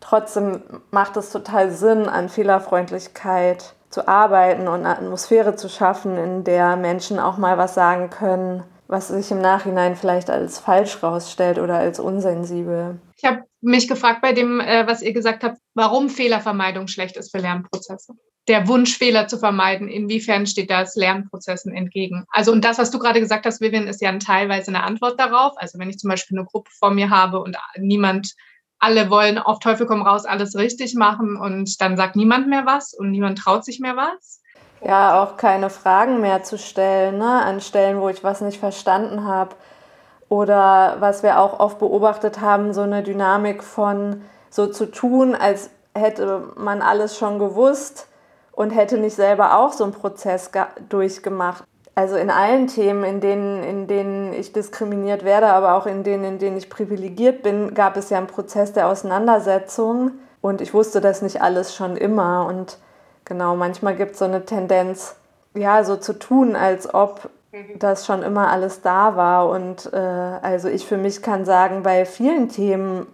trotzdem 0.00 0.62
macht 0.90 1.16
es 1.16 1.30
total 1.30 1.70
Sinn, 1.70 2.08
an 2.08 2.28
Fehlerfreundlichkeit 2.28 3.74
zu 3.90 4.08
arbeiten 4.08 4.66
und 4.68 4.80
eine 4.80 4.90
Atmosphäre 4.90 5.56
zu 5.56 5.68
schaffen, 5.68 6.16
in 6.16 6.44
der 6.44 6.76
Menschen 6.76 7.18
auch 7.18 7.36
mal 7.36 7.58
was 7.58 7.74
sagen 7.74 8.10
können, 8.10 8.64
was 8.86 9.08
sich 9.08 9.30
im 9.30 9.40
Nachhinein 9.40 9.96
vielleicht 9.96 10.30
als 10.30 10.58
falsch 10.58 11.02
rausstellt 11.02 11.58
oder 11.58 11.76
als 11.76 12.00
unsensibel. 12.00 12.98
Ich 13.16 13.24
habe 13.24 13.42
mich 13.60 13.88
gefragt 13.88 14.22
bei 14.22 14.32
dem, 14.32 14.60
äh, 14.60 14.86
was 14.86 15.02
ihr 15.02 15.12
gesagt 15.12 15.44
habt, 15.44 15.58
warum 15.74 16.08
Fehlervermeidung 16.08 16.86
schlecht 16.88 17.16
ist 17.16 17.30
für 17.30 17.38
Lernprozesse. 17.38 18.14
Der 18.48 18.66
Wunsch, 18.66 18.96
Fehler 18.96 19.28
zu 19.28 19.38
vermeiden, 19.38 19.88
inwiefern 19.88 20.46
steht 20.46 20.70
das 20.70 20.96
Lernprozessen 20.96 21.74
entgegen? 21.74 22.24
Also, 22.30 22.50
und 22.50 22.64
das, 22.64 22.78
was 22.78 22.90
du 22.90 22.98
gerade 22.98 23.20
gesagt 23.20 23.46
hast, 23.46 23.60
Vivian, 23.60 23.86
ist 23.86 24.00
ja 24.00 24.16
teilweise 24.18 24.68
eine 24.68 24.82
Antwort 24.82 25.20
darauf. 25.20 25.52
Also, 25.56 25.78
wenn 25.78 25.90
ich 25.90 25.98
zum 25.98 26.10
Beispiel 26.10 26.38
eine 26.38 26.46
Gruppe 26.46 26.70
vor 26.78 26.90
mir 26.90 27.10
habe 27.10 27.40
und 27.40 27.56
niemand, 27.76 28.34
alle 28.80 29.10
wollen 29.10 29.38
auf 29.38 29.58
Teufel 29.58 29.86
komm 29.86 30.02
raus 30.02 30.24
alles 30.24 30.56
richtig 30.56 30.94
machen 30.94 31.36
und 31.36 31.80
dann 31.80 31.96
sagt 31.96 32.16
niemand 32.16 32.48
mehr 32.48 32.64
was 32.64 32.94
und 32.94 33.10
niemand 33.10 33.38
traut 33.38 33.64
sich 33.64 33.80
mehr 33.80 33.96
was 33.96 34.40
ja, 34.80 35.22
auch 35.22 35.36
keine 35.36 35.70
Fragen 35.70 36.20
mehr 36.20 36.42
zu 36.42 36.58
stellen, 36.58 37.18
ne? 37.18 37.42
an 37.42 37.60
Stellen, 37.60 38.00
wo 38.00 38.08
ich 38.08 38.22
was 38.22 38.40
nicht 38.40 38.58
verstanden 38.58 39.24
habe. 39.24 39.56
Oder 40.28 40.96
was 41.00 41.22
wir 41.22 41.40
auch 41.40 41.58
oft 41.58 41.78
beobachtet 41.78 42.40
haben, 42.40 42.74
so 42.74 42.82
eine 42.82 43.02
Dynamik 43.02 43.64
von 43.64 44.22
so 44.50 44.66
zu 44.66 44.86
tun, 44.90 45.34
als 45.34 45.70
hätte 45.94 46.42
man 46.56 46.82
alles 46.82 47.16
schon 47.16 47.38
gewusst 47.38 48.08
und 48.58 48.70
hätte 48.70 48.98
nicht 48.98 49.16
selber 49.16 49.58
auch 49.58 49.72
so 49.72 49.84
einen 49.84 49.92
Prozess 49.92 50.50
durchgemacht. 50.88 51.64
Also 51.94 52.16
in 52.16 52.30
allen 52.30 52.66
Themen, 52.66 53.04
in 53.04 53.20
denen, 53.20 53.62
in 53.64 53.86
denen 53.86 54.32
ich 54.32 54.52
diskriminiert 54.52 55.24
werde, 55.24 55.48
aber 55.48 55.74
auch 55.74 55.86
in 55.86 56.04
denen, 56.04 56.24
in 56.24 56.38
denen 56.38 56.56
ich 56.56 56.70
privilegiert 56.70 57.42
bin, 57.42 57.74
gab 57.74 57.96
es 57.96 58.10
ja 58.10 58.18
einen 58.18 58.26
Prozess 58.28 58.72
der 58.72 58.86
Auseinandersetzung. 58.86 60.12
Und 60.40 60.60
ich 60.60 60.74
wusste 60.74 61.00
das 61.00 61.22
nicht 61.22 61.42
alles 61.42 61.74
schon 61.74 61.96
immer. 61.96 62.46
Und 62.46 62.78
Genau, 63.28 63.56
manchmal 63.56 63.94
gibt 63.94 64.12
es 64.12 64.20
so 64.20 64.24
eine 64.24 64.46
Tendenz, 64.46 65.14
ja, 65.54 65.84
so 65.84 65.96
zu 65.96 66.18
tun, 66.18 66.56
als 66.56 66.92
ob 66.94 67.28
mhm. 67.52 67.78
das 67.78 68.06
schon 68.06 68.22
immer 68.22 68.50
alles 68.50 68.80
da 68.80 69.16
war. 69.16 69.50
Und 69.50 69.92
äh, 69.92 69.98
also 69.98 70.68
ich 70.68 70.86
für 70.86 70.96
mich 70.96 71.20
kann 71.20 71.44
sagen, 71.44 71.82
bei 71.82 72.06
vielen 72.06 72.48
Themen 72.48 73.06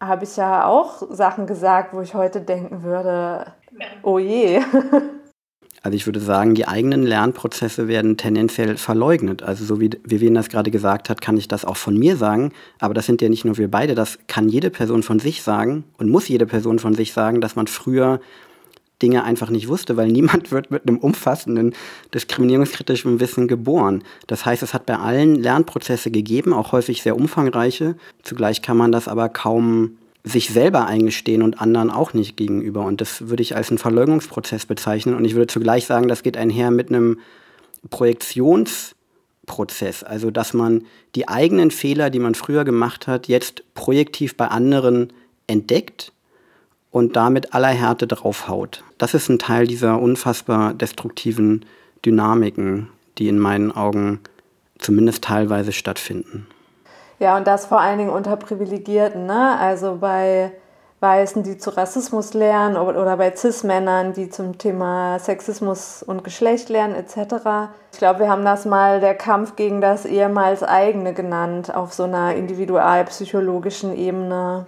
habe 0.00 0.24
ich 0.24 0.36
ja 0.36 0.66
auch 0.66 1.02
Sachen 1.08 1.46
gesagt, 1.46 1.94
wo 1.94 2.02
ich 2.02 2.14
heute 2.14 2.42
denken 2.42 2.82
würde, 2.82 3.46
oh 4.02 4.18
je. 4.18 4.60
Also 5.84 5.96
ich 5.96 6.06
würde 6.06 6.20
sagen, 6.20 6.54
die 6.54 6.66
eigenen 6.66 7.02
Lernprozesse 7.02 7.88
werden 7.88 8.16
tendenziell 8.16 8.78
verleugnet. 8.78 9.42
Also 9.42 9.66
so 9.66 9.82
wie 9.82 9.90
Vivian 10.02 10.32
das 10.32 10.48
gerade 10.48 10.70
gesagt 10.70 11.10
hat, 11.10 11.20
kann 11.20 11.36
ich 11.36 11.46
das 11.46 11.66
auch 11.66 11.76
von 11.76 11.94
mir 11.98 12.16
sagen. 12.16 12.52
Aber 12.78 12.94
das 12.94 13.04
sind 13.04 13.20
ja 13.20 13.28
nicht 13.28 13.44
nur 13.44 13.58
wir 13.58 13.70
beide, 13.70 13.94
das 13.94 14.18
kann 14.26 14.48
jede 14.48 14.70
Person 14.70 15.02
von 15.02 15.18
sich 15.18 15.42
sagen 15.42 15.84
und 15.98 16.08
muss 16.08 16.26
jede 16.26 16.46
Person 16.46 16.78
von 16.78 16.94
sich 16.94 17.12
sagen, 17.12 17.42
dass 17.42 17.54
man 17.54 17.66
früher 17.66 18.18
Dinge 19.02 19.24
einfach 19.24 19.50
nicht 19.50 19.68
wusste, 19.68 19.98
weil 19.98 20.08
niemand 20.08 20.50
wird 20.52 20.70
mit 20.70 20.88
einem 20.88 20.96
umfassenden 20.96 21.74
diskriminierungskritischen 22.14 23.20
Wissen 23.20 23.46
geboren. 23.46 24.02
Das 24.26 24.46
heißt, 24.46 24.62
es 24.62 24.72
hat 24.72 24.86
bei 24.86 24.96
allen 24.96 25.34
Lernprozesse 25.34 26.10
gegeben, 26.10 26.54
auch 26.54 26.72
häufig 26.72 27.02
sehr 27.02 27.14
umfangreiche. 27.14 27.96
Zugleich 28.22 28.62
kann 28.62 28.78
man 28.78 28.90
das 28.90 29.06
aber 29.06 29.28
kaum 29.28 29.98
sich 30.24 30.48
selber 30.48 30.86
eingestehen 30.86 31.42
und 31.42 31.60
anderen 31.60 31.90
auch 31.90 32.14
nicht 32.14 32.38
gegenüber. 32.38 32.84
Und 32.84 33.02
das 33.02 33.28
würde 33.28 33.42
ich 33.42 33.56
als 33.56 33.68
einen 33.68 33.78
Verleugnungsprozess 33.78 34.64
bezeichnen. 34.64 35.14
Und 35.14 35.26
ich 35.26 35.34
würde 35.34 35.48
zugleich 35.48 35.84
sagen, 35.84 36.08
das 36.08 36.22
geht 36.22 36.38
einher 36.38 36.70
mit 36.70 36.88
einem 36.88 37.18
Projektionsprozess. 37.90 40.02
Also, 40.02 40.30
dass 40.30 40.54
man 40.54 40.86
die 41.14 41.28
eigenen 41.28 41.70
Fehler, 41.70 42.08
die 42.08 42.20
man 42.20 42.34
früher 42.34 42.64
gemacht 42.64 43.06
hat, 43.06 43.28
jetzt 43.28 43.62
projektiv 43.74 44.34
bei 44.36 44.48
anderen 44.48 45.12
entdeckt 45.46 46.12
und 46.90 47.16
damit 47.16 47.52
aller 47.52 47.68
Härte 47.68 48.06
draufhaut. 48.06 48.82
Das 48.96 49.12
ist 49.12 49.28
ein 49.28 49.38
Teil 49.38 49.66
dieser 49.66 50.00
unfassbar 50.00 50.72
destruktiven 50.72 51.66
Dynamiken, 52.06 52.88
die 53.18 53.28
in 53.28 53.38
meinen 53.38 53.72
Augen 53.72 54.20
zumindest 54.78 55.24
teilweise 55.24 55.72
stattfinden. 55.72 56.46
Ja, 57.18 57.36
und 57.36 57.46
das 57.46 57.66
vor 57.66 57.80
allen 57.80 57.98
Dingen 57.98 58.10
unter 58.10 58.36
Privilegierten, 58.36 59.26
ne? 59.26 59.58
Also 59.58 59.98
bei 60.00 60.52
Weißen, 61.00 61.42
die 61.42 61.58
zu 61.58 61.70
Rassismus 61.70 62.34
lernen 62.34 62.76
oder 62.76 63.16
bei 63.16 63.34
Cis-Männern, 63.34 64.14
die 64.14 64.30
zum 64.30 64.58
Thema 64.58 65.18
Sexismus 65.18 66.02
und 66.02 66.24
Geschlecht 66.24 66.70
lernen 66.70 66.94
etc. 66.94 67.70
Ich 67.92 67.98
glaube, 67.98 68.20
wir 68.20 68.28
haben 68.30 68.44
das 68.44 68.64
mal 68.64 69.00
der 69.00 69.14
Kampf 69.14 69.54
gegen 69.56 69.80
das 69.80 70.06
ehemals 70.06 70.62
eigene 70.62 71.12
genannt 71.12 71.74
auf 71.74 71.92
so 71.92 72.04
einer 72.04 72.34
individualpsychologischen 72.34 73.94
Ebene 73.94 74.66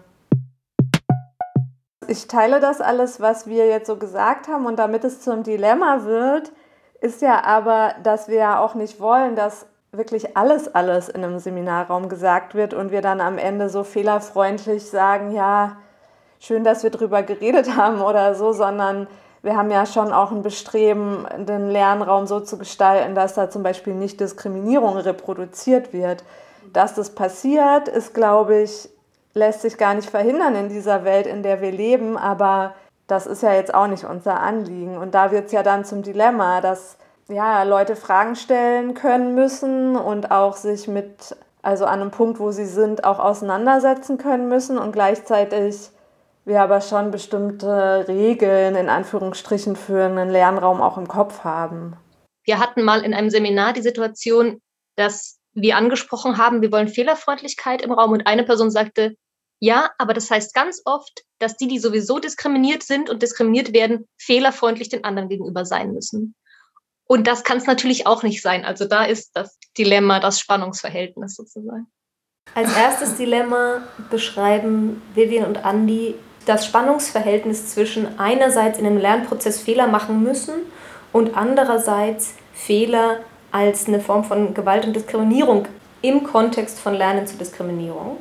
ich 2.09 2.29
teile 2.29 2.61
das 2.61 2.81
alles, 2.81 3.21
was 3.21 3.47
wir 3.47 3.67
jetzt 3.67 3.87
so 3.87 3.97
gesagt 3.97 4.49
haben 4.49 4.67
und 4.67 4.79
damit 4.79 5.05
es 5.05 5.21
zum 5.21 5.43
Dilemma 5.43 6.05
wird, 6.05 6.53
ist 7.01 7.23
ja 7.23 7.45
aber, 7.45 7.95
dass 8.03 8.29
wir 8.29 8.37
ja 8.37 8.61
auch 8.61 8.75
nicht 8.75 9.01
wollen, 9.01 9.37
dass 9.37 9.67
wirklich 9.97 10.37
alles, 10.37 10.75
alles 10.75 11.09
in 11.09 11.25
einem 11.25 11.39
Seminarraum 11.39 12.09
gesagt 12.09 12.55
wird 12.55 12.75
und 12.75 12.91
wir 12.91 13.03
dann 13.03 13.21
am 13.21 13.39
Ende 13.39 13.69
so 13.69 13.85
fehlerfreundlich 13.85 14.89
sagen, 14.89 15.33
ja, 15.33 15.77
schön, 16.41 16.65
dass 16.65 16.83
wir 16.83 16.91
drüber 16.91 17.23
geredet 17.23 17.77
haben 17.77 18.01
oder 18.01 18.35
so, 18.35 18.53
sondern 18.53 19.07
wir 19.43 19.57
haben 19.57 19.71
ja 19.71 19.87
schon 19.87 20.13
auch 20.13 20.33
ein 20.33 20.43
Bestreben, 20.43 21.27
den 21.39 21.71
Lernraum 21.71 22.27
so 22.27 22.41
zu 22.41 22.59
gestalten, 22.59 23.15
dass 23.15 23.35
da 23.35 23.49
zum 23.49 23.63
Beispiel 23.63 23.95
nicht 23.95 24.19
Diskriminierung 24.21 24.97
reproduziert 24.97 25.93
wird. 25.93 26.25
Dass 26.73 26.95
das 26.95 27.11
passiert, 27.11 27.87
ist, 27.89 28.13
glaube 28.13 28.59
ich, 28.63 28.89
lässt 29.35 29.63
sich 29.63 29.79
gar 29.79 29.95
nicht 29.95 30.11
verhindern 30.11 30.57
in 30.57 30.69
dieser 30.69 31.05
Welt, 31.05 31.27
in 31.27 31.43
der 31.43 31.61
wir 31.61 31.71
leben, 31.71 32.17
aber 32.17 32.75
das 33.07 33.27
ist 33.27 33.43
ja 33.43 33.53
jetzt 33.53 33.73
auch 33.73 33.87
nicht 33.87 34.05
unser 34.05 34.41
Anliegen. 34.41 34.99
Und 34.99 35.15
da 35.15 35.31
wird 35.31 35.47
es 35.47 35.53
ja 35.53 35.63
dann 35.63 35.85
zum 35.85 36.03
Dilemma, 36.03 36.61
dass 36.61 36.97
ja, 37.29 37.63
Leute 37.65 37.97
Fragen 37.97 38.37
stellen 38.37 38.95
können 38.95 39.35
müssen 39.35 39.97
und 39.97 40.31
auch 40.31 40.57
sich 40.57 40.89
mit, 40.89 41.37
also 41.63 41.85
an 41.85 42.01
einem 42.01 42.11
Punkt, 42.11 42.39
wo 42.39 42.51
sie 42.51 42.67
sind, 42.67 43.05
auch 43.05 43.19
auseinandersetzen 43.19 44.19
können 44.19 44.49
müssen 44.49 44.79
und 44.79 44.93
gleichzeitig 44.93 45.91
wir 46.45 46.63
aber 46.63 46.81
schon 46.81 47.11
bestimmte 47.11 48.07
Regeln 48.07 48.77
in 48.77 48.89
Anführungsstrichen 48.89 49.75
für 49.75 50.05
einen 50.05 50.31
Lernraum 50.31 50.81
auch 50.81 50.97
im 50.97 51.09
Kopf 51.09 51.43
haben. 51.43 51.97
Wir 52.45 52.61
hatten 52.61 52.83
mal 52.83 53.05
in 53.05 53.15
einem 53.15 53.31
Seminar 53.31 53.73
die 53.73 53.83
Situation, 53.83 54.61
dass 54.95 55.39
wir 55.55 55.77
angesprochen 55.77 56.39
haben, 56.39 56.63
wir 56.63 56.71
wollen 56.71 56.89
Fehlerfreundlichkeit 56.89 57.83
im 57.83 57.91
Raum 57.91 58.13
und 58.13 58.27
eine 58.27 58.45
Person 58.45 58.71
sagte, 58.71 59.17
ja, 59.59 59.91
aber 59.99 60.15
das 60.15 60.31
heißt 60.31 60.55
ganz 60.55 60.83
oft, 60.85 61.25
dass 61.39 61.57
die, 61.57 61.67
die 61.67 61.79
sowieso 61.79 62.19
diskriminiert 62.19 62.83
sind 62.83 63.11
und 63.11 63.23
diskriminiert 63.23 63.73
werden, 63.73 64.07
fehlerfreundlich 64.19 64.91
den 64.91 65.03
anderen 65.03 65.29
gegenüber 65.29 65.65
sein 65.65 65.93
müssen. 65.93 66.35
Und 67.07 67.27
das 67.27 67.45
kann 67.45 67.59
es 67.59 67.67
natürlich 67.67 68.07
auch 68.07 68.23
nicht 68.23 68.43
sein. 68.43 68.65
Also 68.65 68.85
da 68.87 69.05
ist 69.05 69.37
das 69.37 69.59
Dilemma, 69.79 70.21
das 70.21 70.41
Spannungsverhältnis 70.41 71.37
sozusagen. 71.37 71.87
Als 72.55 72.77
erstes 72.77 73.17
Dilemma 73.17 73.83
beschreiben 74.11 75.03
Vivian 75.15 75.47
und 75.47 75.65
Andy 75.65 76.15
das 76.47 76.65
Spannungsverhältnis 76.65 77.69
zwischen 77.69 78.19
einerseits 78.19 78.79
in 78.79 78.87
einem 78.87 78.99
Lernprozess 78.99 79.61
Fehler 79.61 79.89
machen 79.89 80.23
müssen 80.23 80.55
und 81.13 81.37
andererseits 81.37 82.35
Fehler 82.55 83.19
als 83.51 83.89
eine 83.89 84.01
Form 84.01 84.25
von 84.25 84.55
Gewalt 84.55 84.87
und 84.87 84.95
Diskriminierung 84.95 85.67
im 86.03 86.25
Kontext 86.25 86.79
von 86.79 86.95
Lernen 86.95 87.27
zu 87.27 87.37
Diskriminierung. 87.37 88.19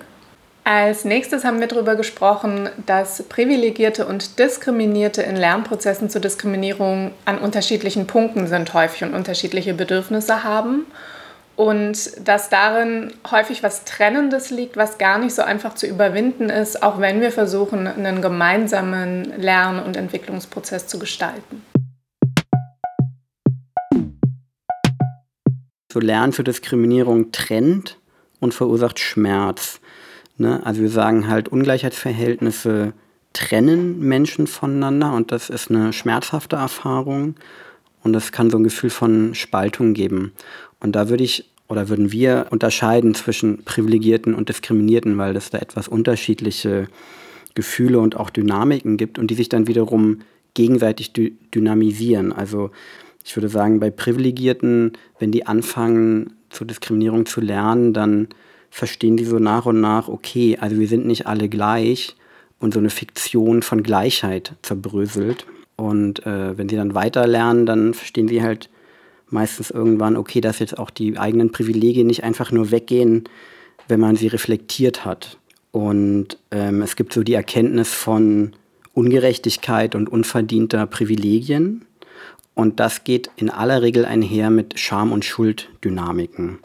Als 0.67 1.05
nächstes 1.05 1.45
haben 1.45 1.60
wir 1.60 1.67
darüber 1.67 1.95
gesprochen, 1.95 2.69
dass 2.88 3.22
Privilegierte 3.29 4.07
und 4.07 4.39
Diskriminierte 4.39 5.22
in 5.22 5.36
Lernprozessen 5.36 6.10
zur 6.10 6.22
Diskriminierung 6.22 7.12
an 7.24 7.38
unterschiedlichen 7.38 8.07
Punkten 8.07 8.48
sind 8.48 8.74
häufig 8.74 9.03
und 9.03 9.13
unterschiedliche 9.13 9.75
Bedürfnisse 9.75 10.43
haben 10.43 10.88
und 11.55 12.27
dass 12.27 12.50
darin 12.50 13.13
häufig 13.29 13.62
was 13.62 13.86
Trennendes 13.86 14.50
liegt, 14.50 14.75
was 14.75 14.98
gar 14.98 15.19
nicht 15.19 15.36
so 15.36 15.43
einfach 15.43 15.75
zu 15.75 15.86
überwinden 15.86 16.50
ist, 16.50 16.81
auch 16.81 17.00
wenn 17.00 17.22
wir 17.22 17.31
versuchen, 17.31 17.86
einen 17.86 18.24
gemeinsamen 18.24 19.39
Lern- 19.39 19.84
und 19.84 19.95
Entwicklungsprozess 19.95 20.88
zu 20.88 20.98
gestalten. 20.98 21.62
So 25.93 26.00
Lernen 26.00 26.34
für 26.34 26.43
Diskriminierung 26.43 27.31
trennt 27.31 28.00
und 28.39 28.55
verursacht 28.55 29.00
Schmerz. 29.00 29.79
Ne? 30.38 30.65
Also 30.65 30.82
wir 30.82 30.89
sagen 30.89 31.27
halt, 31.27 31.50
Ungleichheitsverhältnisse 31.50 32.94
trennen 33.34 34.00
Menschen 34.00 34.48
voneinander 34.48 35.13
und 35.13 35.32
das 35.32 35.50
ist 35.50 35.70
eine 35.70 35.94
schmerzhafte 35.94 36.56
Erfahrung 36.56 37.36
und 38.04 38.13
das 38.13 38.32
kann 38.32 38.50
so 38.50 38.58
ein 38.58 38.63
Gefühl 38.63 38.89
von 38.89 39.36
Spaltung 39.36 39.94
geben. 39.94 40.34
Und 40.80 40.96
da 40.96 41.10
würde 41.10 41.24
ich 41.24 41.51
oder 41.68 41.89
würden 41.89 42.12
wir 42.12 42.48
unterscheiden 42.51 43.15
zwischen 43.15 43.63
Privilegierten 43.63 44.36
und 44.36 44.50
Diskriminierten, 44.50 45.18
weil 45.18 45.36
es 45.36 45.50
da 45.50 45.58
etwas 45.58 45.88
unterschiedliche 45.88 46.88
Gefühle 47.56 48.00
und 48.00 48.18
auch 48.18 48.30
Dynamiken 48.30 48.98
gibt 48.98 49.18
und 49.18 49.32
die 49.32 49.36
sich 49.36 49.50
dann 49.50 49.68
wiederum 49.68 50.20
gegenseitig 50.54 51.13
dy 51.13 51.38
dynamisieren. 51.54 52.32
Also 52.32 52.72
ich 53.24 53.36
würde 53.36 53.50
sagen, 53.50 53.80
bei 53.80 53.89
Privilegierten, 53.89 54.94
wenn 55.20 55.32
die 55.32 55.48
anfangen, 55.48 56.34
zur 56.50 56.68
Diskriminierung 56.68 57.25
zu 57.25 57.42
lernen, 57.42 57.94
dann 57.94 58.27
verstehen 58.75 59.15
die 59.15 59.24
so 59.24 59.39
nach 59.39 59.65
und 59.65 59.79
nach, 59.79 60.10
okay, 60.10 60.58
also 60.60 60.77
wir 60.77 60.89
sind 60.89 61.05
nicht 61.05 61.27
alle 61.27 61.48
gleich 61.48 62.13
und 62.60 62.74
so 62.74 62.79
eine 62.82 62.89
Fiktion 62.89 63.62
von 63.62 63.84
Gleichheit 63.84 64.51
zerbröselt. 64.63 65.46
Und 65.77 66.25
äh, 66.25 66.58
wenn 66.58 66.67
sie 66.67 66.75
dann 66.75 66.94
weiter 66.94 67.25
lernen, 67.25 67.65
dann 67.65 67.94
verstehen 67.94 68.27
sie 68.27 68.44
halt 68.44 68.70
meistens 69.29 69.72
irgendwann, 69.72 70.17
okay, 70.17 70.41
dass 70.41 70.60
jetzt 70.60 70.77
auch 70.77 70.89
die 70.89 71.17
eigenen 71.17 71.53
Privilegien 71.53 72.05
nicht 72.05 72.25
einfach 72.25 72.51
nur 72.51 72.70
weggehen, 72.70 73.29
wenn 73.88 74.01
man 74.01 74.17
sie 74.17 74.27
reflektiert 74.27 75.05
hat. 75.05 75.38
Und 75.72 76.38
ähm, 76.51 76.82
es 76.82 76.98
gibt 76.98 77.13
so 77.13 77.24
die 77.24 77.34
Erkenntnis 77.34 77.94
von 77.94 78.51
Ungerechtigkeit 78.94 79.96
und 79.96 80.10
unverdienter 80.10 80.86
Privilegien. 80.86 81.86
Und 82.55 82.82
das 82.82 83.05
geht 83.05 83.29
in 83.38 83.50
aller 83.50 83.82
Regel 83.82 84.03
einher 84.03 84.50
mit 84.50 84.77
Scham- 84.77 85.13
und 85.13 85.24
Schulddynamiken. 85.24 86.60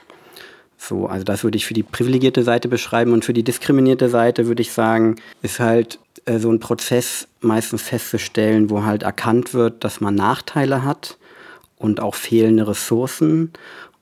So, 0.82 1.06
also 1.06 1.24
das 1.24 1.44
würde 1.44 1.56
ich 1.58 1.66
für 1.66 1.74
die 1.74 1.82
privilegierte 1.82 2.42
Seite 2.42 2.66
beschreiben 2.66 3.12
und 3.12 3.22
für 3.22 3.34
die 3.34 3.42
diskriminierte 3.42 4.08
Seite 4.08 4.46
würde 4.46 4.62
ich 4.62 4.72
sagen, 4.72 5.16
ist 5.42 5.60
halt 5.60 5.98
äh, 6.24 6.38
so 6.38 6.50
ein 6.50 6.58
Prozess 6.58 7.28
meistens 7.40 7.82
festzustellen, 7.82 8.70
wo 8.70 8.82
halt 8.82 9.02
erkannt 9.02 9.52
wird, 9.52 9.84
dass 9.84 10.00
man 10.00 10.14
Nachteile 10.14 10.82
hat 10.82 11.18
und 11.76 12.00
auch 12.00 12.14
fehlende 12.14 12.66
Ressourcen. 12.66 13.52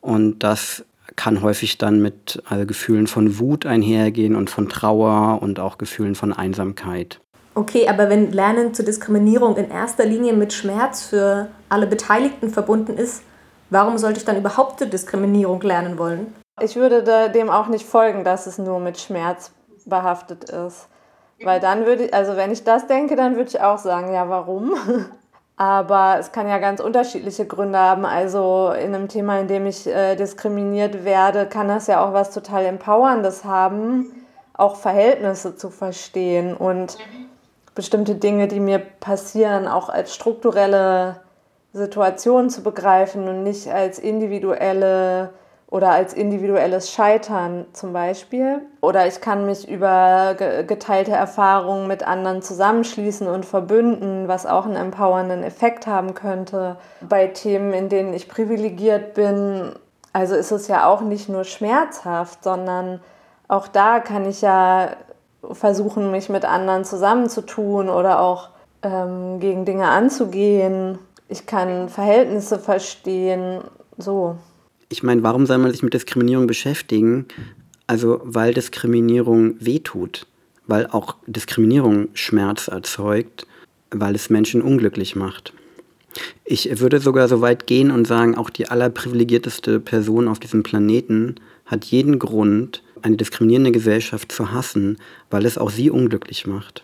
Und 0.01 0.45
das 0.45 0.85
kann 1.17 1.43
häufig 1.43 1.79
dann 1.79 2.01
mit 2.01 2.41
also 2.49 2.65
Gefühlen 2.65 3.09
von 3.09 3.41
Wut 3.41 3.67
einhergehen 3.67 4.37
und 4.37 4.49
von 4.49 4.69
Trauer 4.69 5.43
und 5.43 5.59
auch 5.59 5.79
Gefühlen 5.79 6.15
von 6.15 6.33
Einsamkeit. 6.33 7.19
Okay, 7.57 7.89
aber 7.89 8.09
wenn 8.09 8.31
Lernen 8.31 8.73
zur 8.73 8.85
Diskriminierung 8.85 9.57
in 9.57 9.69
erster 9.69 10.07
Linie 10.07 10.33
mit 10.33 10.53
Schmerz 10.53 11.03
für 11.07 11.49
alle 11.69 11.89
Beteiligten 11.89 12.51
verbunden 12.51 12.97
ist, 12.97 13.23
warum 13.69 13.99
sollte 13.99 14.21
ich 14.21 14.25
dann 14.25 14.37
überhaupt 14.37 14.79
zur 14.79 14.87
Diskriminierung 14.87 15.61
lernen 15.63 15.99
wollen? 15.99 16.29
Ich 16.61 16.77
würde 16.77 17.31
dem 17.31 17.51
auch 17.51 17.69
nicht 17.69 17.87
folgen, 17.87 18.25
dass 18.25 18.47
es 18.47 18.59
nur 18.59 18.81
mit 18.81 18.99
Schmerz 19.01 19.53
behaftet 19.87 20.45
ist. 20.45 20.89
Weil 21.43 21.61
dann 21.61 21.87
würde 21.87 22.05
ich, 22.05 22.15
also 22.15 22.37
wenn 22.37 22.51
ich 22.51 22.65
das 22.65 22.87
denke, 22.87 23.15
dann 23.17 23.37
würde 23.37 23.49
ich 23.49 23.61
auch 23.61 23.79
sagen, 23.79 24.13
ja, 24.13 24.29
warum? 24.29 24.75
Aber 25.57 26.17
es 26.19 26.31
kann 26.31 26.49
ja 26.49 26.59
ganz 26.59 26.81
unterschiedliche 26.81 27.47
Gründe 27.47 27.79
haben. 27.79 28.05
Also 28.05 28.73
in 28.73 28.95
einem 28.95 29.09
Thema, 29.09 29.41
in 29.41 29.49
dem 29.49 29.67
ich 29.67 29.87
äh, 29.87 30.15
diskriminiert 30.15 31.05
werde, 31.05 31.47
kann 31.47 31.69
das 31.69 31.89
ja 31.89 32.05
auch 32.05 32.13
was 32.13 32.31
total 32.33 32.65
Empowerndes 32.65 33.45
haben, 33.45 34.27
auch 34.55 34.77
Verhältnisse 34.77 35.57
zu 35.57 35.71
verstehen 35.71 36.57
und 36.57 36.97
bestimmte 37.75 38.15
Dinge, 38.17 38.49
die 38.49 38.61
mir 38.61 38.79
passieren, 38.79 39.69
auch 39.69 39.89
als 39.89 40.15
strukturelle 40.15 41.21
Situationen 41.73 42.51
zu 42.51 42.63
begreifen 42.63 43.29
und 43.29 43.43
nicht 43.43 43.69
als 43.69 43.99
individuelle 43.99 45.31
oder 45.71 45.91
als 45.91 46.15
individuelles 46.15 46.91
Scheitern 46.91 47.67
zum 47.75 47.93
Beispiel. 47.93 48.63
Oder 48.81 49.07
ich 49.07 49.21
kann 49.21 49.45
mich 49.45 49.69
über 49.69 50.35
geteilte 50.35 51.13
Erfahrungen 51.13 51.87
mit 51.87 52.07
anderen 52.07 52.41
zusammenschließen 52.41 53.27
und 53.29 53.45
verbünden, 53.45 54.29
was 54.29 54.47
auch 54.47 54.65
einen 54.65 54.77
empowernden 54.77 55.43
Effekt 55.43 55.87
haben 55.87 56.15
könnte. 56.15 56.77
Bei 57.03 57.27
Themen, 57.27 57.75
in 57.75 57.91
denen 57.91 58.15
ich 58.15 58.29
privilegiert 58.29 59.13
bin, 59.13 59.73
also 60.15 60.35
ist 60.35 60.53
es 60.53 60.69
ja 60.69 60.87
auch 60.87 61.03
nicht 61.03 61.29
nur 61.29 61.45
schmerzhaft, 61.45 62.43
sondern 62.43 63.01
auch 63.47 63.69
da 63.69 64.01
kann 64.01 64.27
ich 64.27 64.41
ja 64.41 64.89
versuchen, 65.53 66.11
mich 66.11 66.31
mit 66.31 66.47
anderen 66.47 66.85
zusammenzutun 66.85 67.91
oder 67.91 68.21
auch 68.21 68.49
ähm, 68.83 69.39
gegen 69.39 69.67
Dinge 69.67 69.89
anzugehen. 69.89 70.99
Ich 71.29 71.45
kann 71.45 71.91
Verhältnisse 71.91 72.59
verstehen, 72.59 73.61
so 73.99 74.37
ich 74.89 75.03
meine, 75.03 75.23
warum 75.23 75.47
soll 75.47 75.59
man 75.59 75.71
sich 75.71 75.83
mit 75.83 75.95
Diskriminierung 75.95 76.47
beschäftigen? 76.47 77.27
Also, 77.87 78.21
weil 78.25 78.55
Diskriminierung 78.55 79.57
wehtut, 79.61 80.27
weil 80.67 80.87
auch 80.87 81.17
Diskriminierung 81.27 82.09
Schmerz 82.15 82.69
erzeugt, 82.69 83.47
weil 83.91 84.15
es 84.15 84.31
Menschen 84.31 84.63
unglücklich 84.63 85.17
macht. 85.17 85.53
Ich 86.45 86.81
würde 86.81 87.01
sogar 87.01 87.29
so 87.29 87.41
weit 87.41 87.67
gehen 87.67 87.91
und 87.91 88.07
sagen, 88.07 88.37
auch 88.37 88.51
die 88.51 88.69
allerprivilegierteste 88.69 89.81
Person 89.81 90.29
auf 90.29 90.39
diesem 90.39 90.63
Planeten 90.63 91.37
hat 91.67 91.85
jeden 91.85 92.19
Grund, 92.19 92.83
eine 93.03 93.17
diskriminierende 93.17 93.73
Gesellschaft 93.73 94.33
zu 94.33 94.53
hassen, 94.53 94.99
weil 95.31 95.47
es 95.47 95.59
auch 95.59 95.71
sie 95.71 95.91
unglücklich 95.91 96.47
macht. 96.47 96.83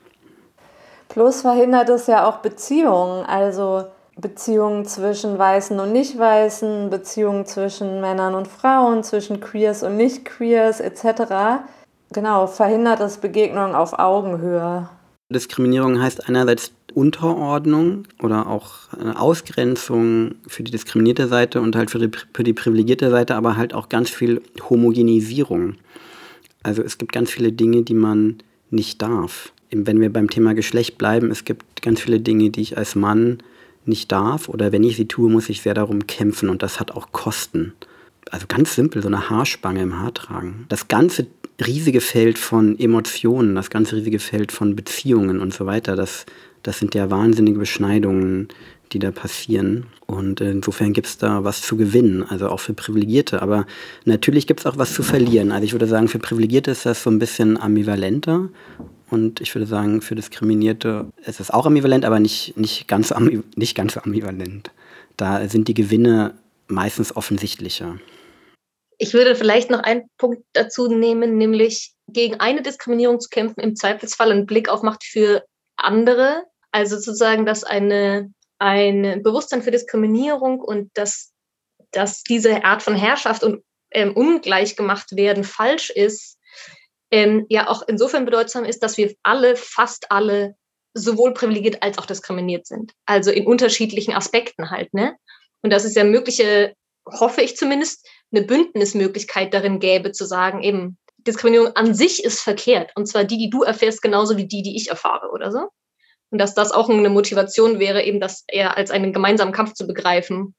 Plus 1.08 1.40
verhindert 1.40 1.88
es 1.88 2.06
ja 2.06 2.28
auch 2.28 2.38
Beziehungen. 2.38 3.24
Also 3.24 3.86
Beziehungen 4.16 4.84
zwischen 4.84 5.38
Weißen 5.38 5.78
und 5.80 5.92
Nicht-Weißen, 5.92 6.90
Beziehungen 6.90 7.46
zwischen 7.46 8.00
Männern 8.00 8.34
und 8.34 8.48
Frauen, 8.48 9.02
zwischen 9.02 9.40
Queers 9.40 9.82
und 9.82 9.96
Nicht-Queers 9.96 10.80
etc. 10.80 11.64
Genau, 12.12 12.46
verhindert 12.46 13.00
es 13.00 13.18
Begegnungen 13.18 13.74
auf 13.74 13.98
Augenhöhe. 13.98 14.88
Diskriminierung 15.30 16.00
heißt 16.00 16.28
einerseits 16.28 16.72
Unterordnung 16.94 18.04
oder 18.22 18.46
auch 18.46 18.92
eine 18.92 19.18
Ausgrenzung 19.18 20.36
für 20.46 20.62
die 20.62 20.70
diskriminierte 20.70 21.26
Seite 21.26 21.60
und 21.60 21.74
halt 21.74 21.90
für 21.90 21.98
die, 21.98 22.16
für 22.32 22.44
die 22.44 22.52
privilegierte 22.52 23.10
Seite, 23.10 23.34
aber 23.34 23.56
halt 23.56 23.74
auch 23.74 23.88
ganz 23.88 24.10
viel 24.10 24.42
Homogenisierung. 24.70 25.74
Also 26.62 26.82
es 26.82 26.98
gibt 26.98 27.12
ganz 27.12 27.30
viele 27.30 27.52
Dinge, 27.52 27.82
die 27.82 27.94
man 27.94 28.38
nicht 28.70 29.02
darf. 29.02 29.52
Wenn 29.70 30.00
wir 30.00 30.12
beim 30.12 30.30
Thema 30.30 30.54
Geschlecht 30.54 30.98
bleiben, 30.98 31.32
es 31.32 31.44
gibt 31.44 31.82
ganz 31.82 32.00
viele 32.00 32.20
Dinge, 32.20 32.50
die 32.50 32.60
ich 32.60 32.78
als 32.78 32.94
Mann 32.94 33.38
nicht 33.88 34.12
darf 34.12 34.48
oder 34.48 34.72
wenn 34.72 34.84
ich 34.84 34.96
sie 34.96 35.06
tue, 35.06 35.30
muss 35.30 35.48
ich 35.48 35.62
sehr 35.62 35.74
darum 35.74 36.06
kämpfen 36.06 36.48
und 36.48 36.62
das 36.62 36.80
hat 36.80 36.92
auch 36.92 37.12
Kosten. 37.12 37.72
Also 38.30 38.46
ganz 38.48 38.74
simpel, 38.74 39.02
so 39.02 39.08
eine 39.08 39.28
Haarspange 39.30 39.82
im 39.82 39.98
Haar 39.98 40.14
tragen. 40.14 40.66
Das 40.68 40.88
ganze 40.88 41.26
riesige 41.64 42.00
Feld 42.00 42.38
von 42.38 42.78
Emotionen, 42.78 43.54
das 43.54 43.70
ganze 43.70 43.96
riesige 43.96 44.18
Feld 44.18 44.50
von 44.50 44.74
Beziehungen 44.74 45.40
und 45.40 45.54
so 45.54 45.66
weiter, 45.66 45.94
das, 45.94 46.26
das 46.62 46.78
sind 46.78 46.94
ja 46.94 47.10
wahnsinnige 47.10 47.58
Beschneidungen, 47.58 48.48
die 48.92 48.98
da 48.98 49.10
passieren. 49.10 49.86
Und 50.06 50.40
insofern 50.40 50.92
gibt 50.92 51.06
es 51.06 51.18
da 51.18 51.44
was 51.44 51.62
zu 51.62 51.76
gewinnen, 51.76 52.24
also 52.28 52.48
auch 52.48 52.60
für 52.60 52.74
Privilegierte. 52.74 53.42
Aber 53.42 53.66
natürlich 54.04 54.46
gibt 54.46 54.60
es 54.60 54.66
auch 54.66 54.78
was 54.78 54.94
zu 54.94 55.02
verlieren. 55.02 55.52
Also 55.52 55.64
ich 55.64 55.72
würde 55.72 55.86
sagen, 55.86 56.08
für 56.08 56.18
Privilegierte 56.18 56.70
ist 56.70 56.86
das 56.86 57.02
so 57.02 57.10
ein 57.10 57.18
bisschen 57.18 57.56
ambivalenter 57.56 58.48
Und 59.14 59.40
ich 59.40 59.54
würde 59.54 59.66
sagen, 59.66 60.02
für 60.02 60.16
Diskriminierte 60.16 61.12
ist 61.24 61.38
es 61.38 61.52
auch 61.52 61.66
ambivalent, 61.66 62.04
aber 62.04 62.18
nicht, 62.18 62.56
nicht, 62.56 62.88
ganz, 62.88 63.14
nicht 63.54 63.76
ganz 63.76 63.94
so 63.94 64.00
ambivalent. 64.00 64.72
Da 65.16 65.48
sind 65.48 65.68
die 65.68 65.74
Gewinne 65.74 66.34
meistens 66.66 67.14
offensichtlicher. 67.14 68.00
Ich 68.98 69.14
würde 69.14 69.36
vielleicht 69.36 69.70
noch 69.70 69.78
einen 69.78 70.10
Punkt 70.18 70.42
dazu 70.52 70.88
nehmen, 70.88 71.38
nämlich 71.38 71.92
gegen 72.08 72.40
eine 72.40 72.62
Diskriminierung 72.62 73.20
zu 73.20 73.28
kämpfen, 73.28 73.60
im 73.60 73.76
Zweifelsfall 73.76 74.32
einen 74.32 74.46
Blick 74.46 74.68
auf 74.68 74.82
Macht 74.82 75.04
für 75.04 75.44
andere. 75.76 76.42
Also 76.72 76.96
sozusagen, 76.96 77.46
dass 77.46 77.62
eine, 77.62 78.32
ein 78.58 79.22
Bewusstsein 79.22 79.62
für 79.62 79.70
Diskriminierung 79.70 80.58
und 80.58 80.90
dass, 80.94 81.30
dass 81.92 82.24
diese 82.24 82.64
Art 82.64 82.82
von 82.82 82.96
Herrschaft 82.96 83.44
und 83.44 83.62
ähm, 83.92 84.12
ungleich 84.16 84.74
gemacht 84.74 85.14
werden 85.14 85.44
falsch 85.44 85.90
ist, 85.90 86.33
ähm, 87.14 87.46
ja 87.48 87.68
auch 87.68 87.82
insofern 87.86 88.24
bedeutsam 88.24 88.64
ist, 88.64 88.82
dass 88.82 88.98
wir 88.98 89.14
alle, 89.22 89.54
fast 89.54 90.10
alle, 90.10 90.56
sowohl 90.94 91.32
privilegiert 91.32 91.80
als 91.80 91.96
auch 91.96 92.06
diskriminiert 92.06 92.66
sind. 92.66 92.92
Also 93.06 93.30
in 93.30 93.46
unterschiedlichen 93.46 94.14
Aspekten 94.14 94.70
halt, 94.70 94.92
ne? 94.92 95.16
Und 95.62 95.72
dass 95.72 95.84
es 95.84 95.94
ja 95.94 96.02
mögliche, 96.02 96.74
hoffe 97.08 97.40
ich 97.40 97.56
zumindest, 97.56 98.04
eine 98.32 98.44
Bündnismöglichkeit 98.44 99.54
darin 99.54 99.78
gäbe, 99.78 100.10
zu 100.10 100.24
sagen, 100.24 100.64
eben, 100.64 100.98
Diskriminierung 101.18 101.76
an 101.76 101.94
sich 101.94 102.24
ist 102.24 102.40
verkehrt. 102.40 102.90
Und 102.96 103.06
zwar 103.06 103.22
die, 103.24 103.38
die 103.38 103.48
du 103.48 103.62
erfährst, 103.62 104.02
genauso 104.02 104.36
wie 104.36 104.46
die, 104.46 104.62
die 104.62 104.76
ich 104.76 104.90
erfahre 104.90 105.30
oder 105.30 105.52
so. 105.52 105.68
Und 106.30 106.38
dass 106.38 106.54
das 106.54 106.72
auch 106.72 106.88
eine 106.88 107.08
Motivation 107.10 107.78
wäre, 107.78 108.02
eben 108.02 108.20
das 108.20 108.44
eher 108.48 108.76
als 108.76 108.90
einen 108.90 109.12
gemeinsamen 109.12 109.52
Kampf 109.52 109.74
zu 109.74 109.86
begreifen, 109.86 110.54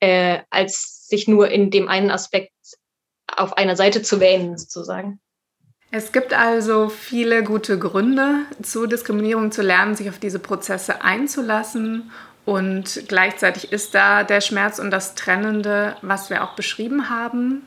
äh, 0.00 0.42
als 0.48 1.08
sich 1.08 1.26
nur 1.26 1.50
in 1.50 1.70
dem 1.70 1.88
einen 1.88 2.10
Aspekt 2.10 2.52
auf 3.26 3.56
einer 3.56 3.76
Seite 3.76 4.00
zu 4.02 4.20
wählen, 4.20 4.56
sozusagen. 4.56 5.20
Es 5.94 6.10
gibt 6.10 6.32
also 6.32 6.88
viele 6.88 7.44
gute 7.44 7.78
Gründe, 7.78 8.46
zu 8.62 8.86
Diskriminierung 8.86 9.52
zu 9.52 9.60
lernen, 9.60 9.94
sich 9.94 10.08
auf 10.08 10.18
diese 10.18 10.38
Prozesse 10.38 11.04
einzulassen 11.04 12.10
und 12.46 13.04
gleichzeitig 13.08 13.72
ist 13.72 13.94
da 13.94 14.24
der 14.24 14.40
Schmerz 14.40 14.78
und 14.78 14.90
das 14.90 15.14
Trennende, 15.16 15.96
was 16.00 16.30
wir 16.30 16.44
auch 16.44 16.54
beschrieben 16.54 17.10
haben. 17.10 17.60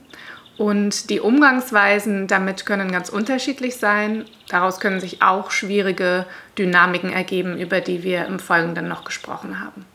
Und 0.57 1.11
die 1.11 1.19
Umgangsweisen 1.19 2.25
damit 2.25 2.65
können 2.65 2.91
ganz 2.91 3.09
unterschiedlich 3.09 3.75
sein. 3.75 4.25
Daraus 4.49 4.79
können 4.79 4.99
sich 4.99 5.21
auch 5.21 5.51
schwierige 5.51 6.25
Dynamiken 6.57 7.11
ergeben, 7.11 7.59
über 7.59 7.79
die 7.79 8.01
wir 8.01 8.25
im 8.25 8.39
Folgenden 8.39 8.87
noch 8.87 9.03
gesprochen 9.03 9.59
haben. 9.59 9.85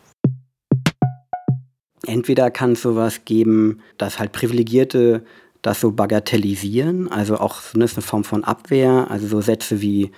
Entweder 2.07 2.53
kann 2.53 2.73
es 2.73 2.83
sowas 2.83 3.25
geben, 3.25 3.83
dass 3.99 4.21
halt 4.21 4.31
Privilegierte 4.31 5.25
das 5.63 5.81
so 5.81 5.93
bagatellisieren, 5.93 7.11
also 7.11 7.39
auch 7.39 7.61
so 7.61 7.79
eine 7.79 7.89
Form 7.89 8.25
von 8.25 8.45
Abwehr, 8.45 9.09
also 9.11 9.27
so 9.27 9.41
Sätze 9.41 9.81
wie 9.81 10.11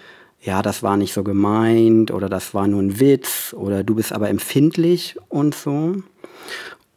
ja, 0.44 0.60
das 0.60 0.82
war 0.82 0.96
nicht 0.96 1.12
so 1.12 1.22
gemeint 1.22 2.10
oder 2.10 2.28
das 2.28 2.52
war 2.52 2.66
nur 2.66 2.82
ein 2.82 2.98
Witz 2.98 3.54
oder 3.56 3.84
du 3.84 3.94
bist 3.94 4.12
aber 4.12 4.28
empfindlich 4.28 5.16
und 5.28 5.54
so. 5.54 6.02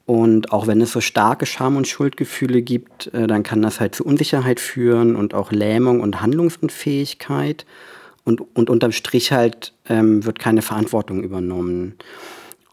Und 0.08 0.52
auch 0.52 0.68
wenn 0.68 0.82
es 0.82 0.92
so 0.92 1.02
starke 1.02 1.46
Scham- 1.46 1.78
und 1.78 1.88
Schuldgefühle 1.88 2.62
gibt, 2.62 3.14
äh, 3.14 3.28
dann 3.28 3.44
kann 3.44 3.62
das 3.62 3.80
halt 3.80 3.96
zu 3.96 4.04
Unsicherheit 4.04 4.60
führen 4.60 5.16
und 5.16 5.34
auch 5.34 5.52
Lähmung 5.52 6.02
und 6.02 6.22
Handlungsunfähigkeit. 6.22 7.66
Und, 8.24 8.42
und 8.56 8.72
unterm 8.72 8.92
Strich 8.92 9.32
halt 9.32 9.74
ähm, 9.88 10.26
wird 10.26 10.40
keine 10.40 10.64
Verantwortung 10.64 11.24
übernommen. 11.24 11.96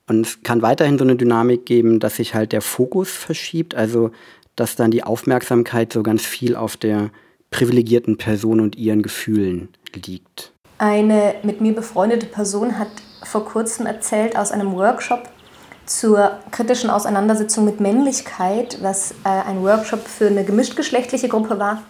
Und 0.09 0.27
es 0.27 0.43
kann 0.43 0.63
weiterhin 0.63 0.99
so 0.99 1.05
eine 1.05 1.17
Dynamik 1.17 1.67
geben, 1.67 2.01
dass 2.01 2.17
sich 2.17 2.35
halt 2.35 2.53
der 2.53 2.63
Fokus 2.63 3.11
verschiebt, 3.11 3.75
also 3.75 4.11
dass 4.57 4.77
dann 4.77 4.91
die 4.91 5.05
Aufmerksamkeit 5.05 5.93
so 5.93 6.03
ganz 6.03 6.25
viel 6.25 6.57
auf 6.57 6.77
der 6.77 7.11
privilegierten 7.51 8.17
Person 8.17 8.61
und 8.61 8.77
ihren 8.77 9.03
Gefühlen 9.03 9.69
liegt. 9.95 10.53
Eine 10.79 11.35
mit 11.43 11.61
mir 11.61 11.75
befreundete 11.75 12.27
Person 12.27 12.79
hat 12.79 12.89
vor 13.23 13.45
kurzem 13.45 13.87
erzählt 13.87 14.37
aus 14.37 14.51
einem 14.51 14.73
Workshop 14.73 15.29
zur 15.87 16.39
kritischen 16.51 16.91
Auseinandersetzung 16.91 17.65
mit 17.65 17.81
Männlichkeit, 17.81 18.79
was 18.83 19.13
äh, 19.25 19.29
ein 19.29 19.63
Workshop 19.63 20.07
für 20.07 20.27
eine 20.27 20.45
gemischtgeschlechtliche 20.45 21.29
Gruppe 21.29 21.59
war, 21.59 21.83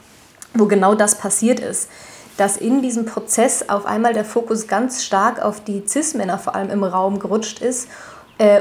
wo 0.55 0.67
genau 0.67 0.95
das 0.95 1.19
passiert 1.19 1.61
ist. 1.61 1.89
Dass 2.37 2.57
in 2.57 2.83
diesem 2.83 3.05
Prozess 3.05 3.69
auf 3.69 3.87
einmal 3.87 4.15
der 4.15 4.25
Fokus 4.25 4.67
ganz 4.67 5.05
stark 5.05 5.41
auf 5.41 5.63
die 5.63 5.85
Cis-Männer 5.87 6.39
vor 6.39 6.55
allem 6.55 6.71
im 6.71 6.83
Raum 6.83 7.19
gerutscht 7.19 7.61
ist 7.61 7.89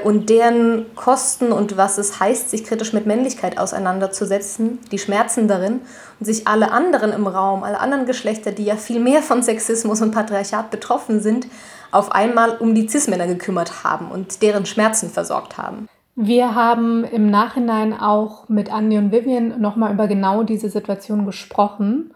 und 0.04 0.30
deren 0.30 0.86
Kosten 0.96 1.52
und 1.52 1.78
was 1.78 1.98
es 1.98 2.20
heißt, 2.20 2.50
sich 2.50 2.64
kritisch 2.64 2.94
mit 2.94 3.06
Männlichkeit 3.06 3.58
auseinanderzusetzen, 3.58 4.80
die 4.92 5.00
Schmerzen 5.00 5.48
darin 5.48 5.82
und 6.20 6.26
sich 6.26 6.48
alle 6.48 6.72
anderen 6.72 7.12
im 7.12 7.26
Raum, 7.26 7.64
alle 7.64 7.80
anderen 7.80 8.06
Geschlechter, 8.06 8.52
die 8.52 8.66
ja 8.66 8.76
viel 8.76 9.00
mehr 9.00 9.22
von 9.22 9.42
Sexismus 9.42 10.02
und 10.02 10.12
Patriarchat 10.12 10.70
betroffen 10.70 11.20
sind, 11.20 11.48
auf 11.92 12.12
einmal 12.12 12.58
um 12.58 12.76
die 12.76 12.88
Cis-Männer 12.88 13.28
gekümmert 13.28 13.84
haben 13.84 14.12
und 14.12 14.42
deren 14.42 14.66
Schmerzen 14.66 15.10
versorgt 15.10 15.58
haben. 15.58 15.88
Wir 16.16 16.54
haben 16.54 17.04
im 17.06 17.32
Nachhinein 17.32 17.98
auch 18.00 18.50
mit 18.50 18.72
Andi 18.72 18.98
und 18.98 19.12
Vivian 19.12 19.60
nochmal 19.62 19.94
über 19.94 20.08
genau 20.08 20.44
diese 20.44 20.70
Situation 20.70 21.26
gesprochen 21.26 22.14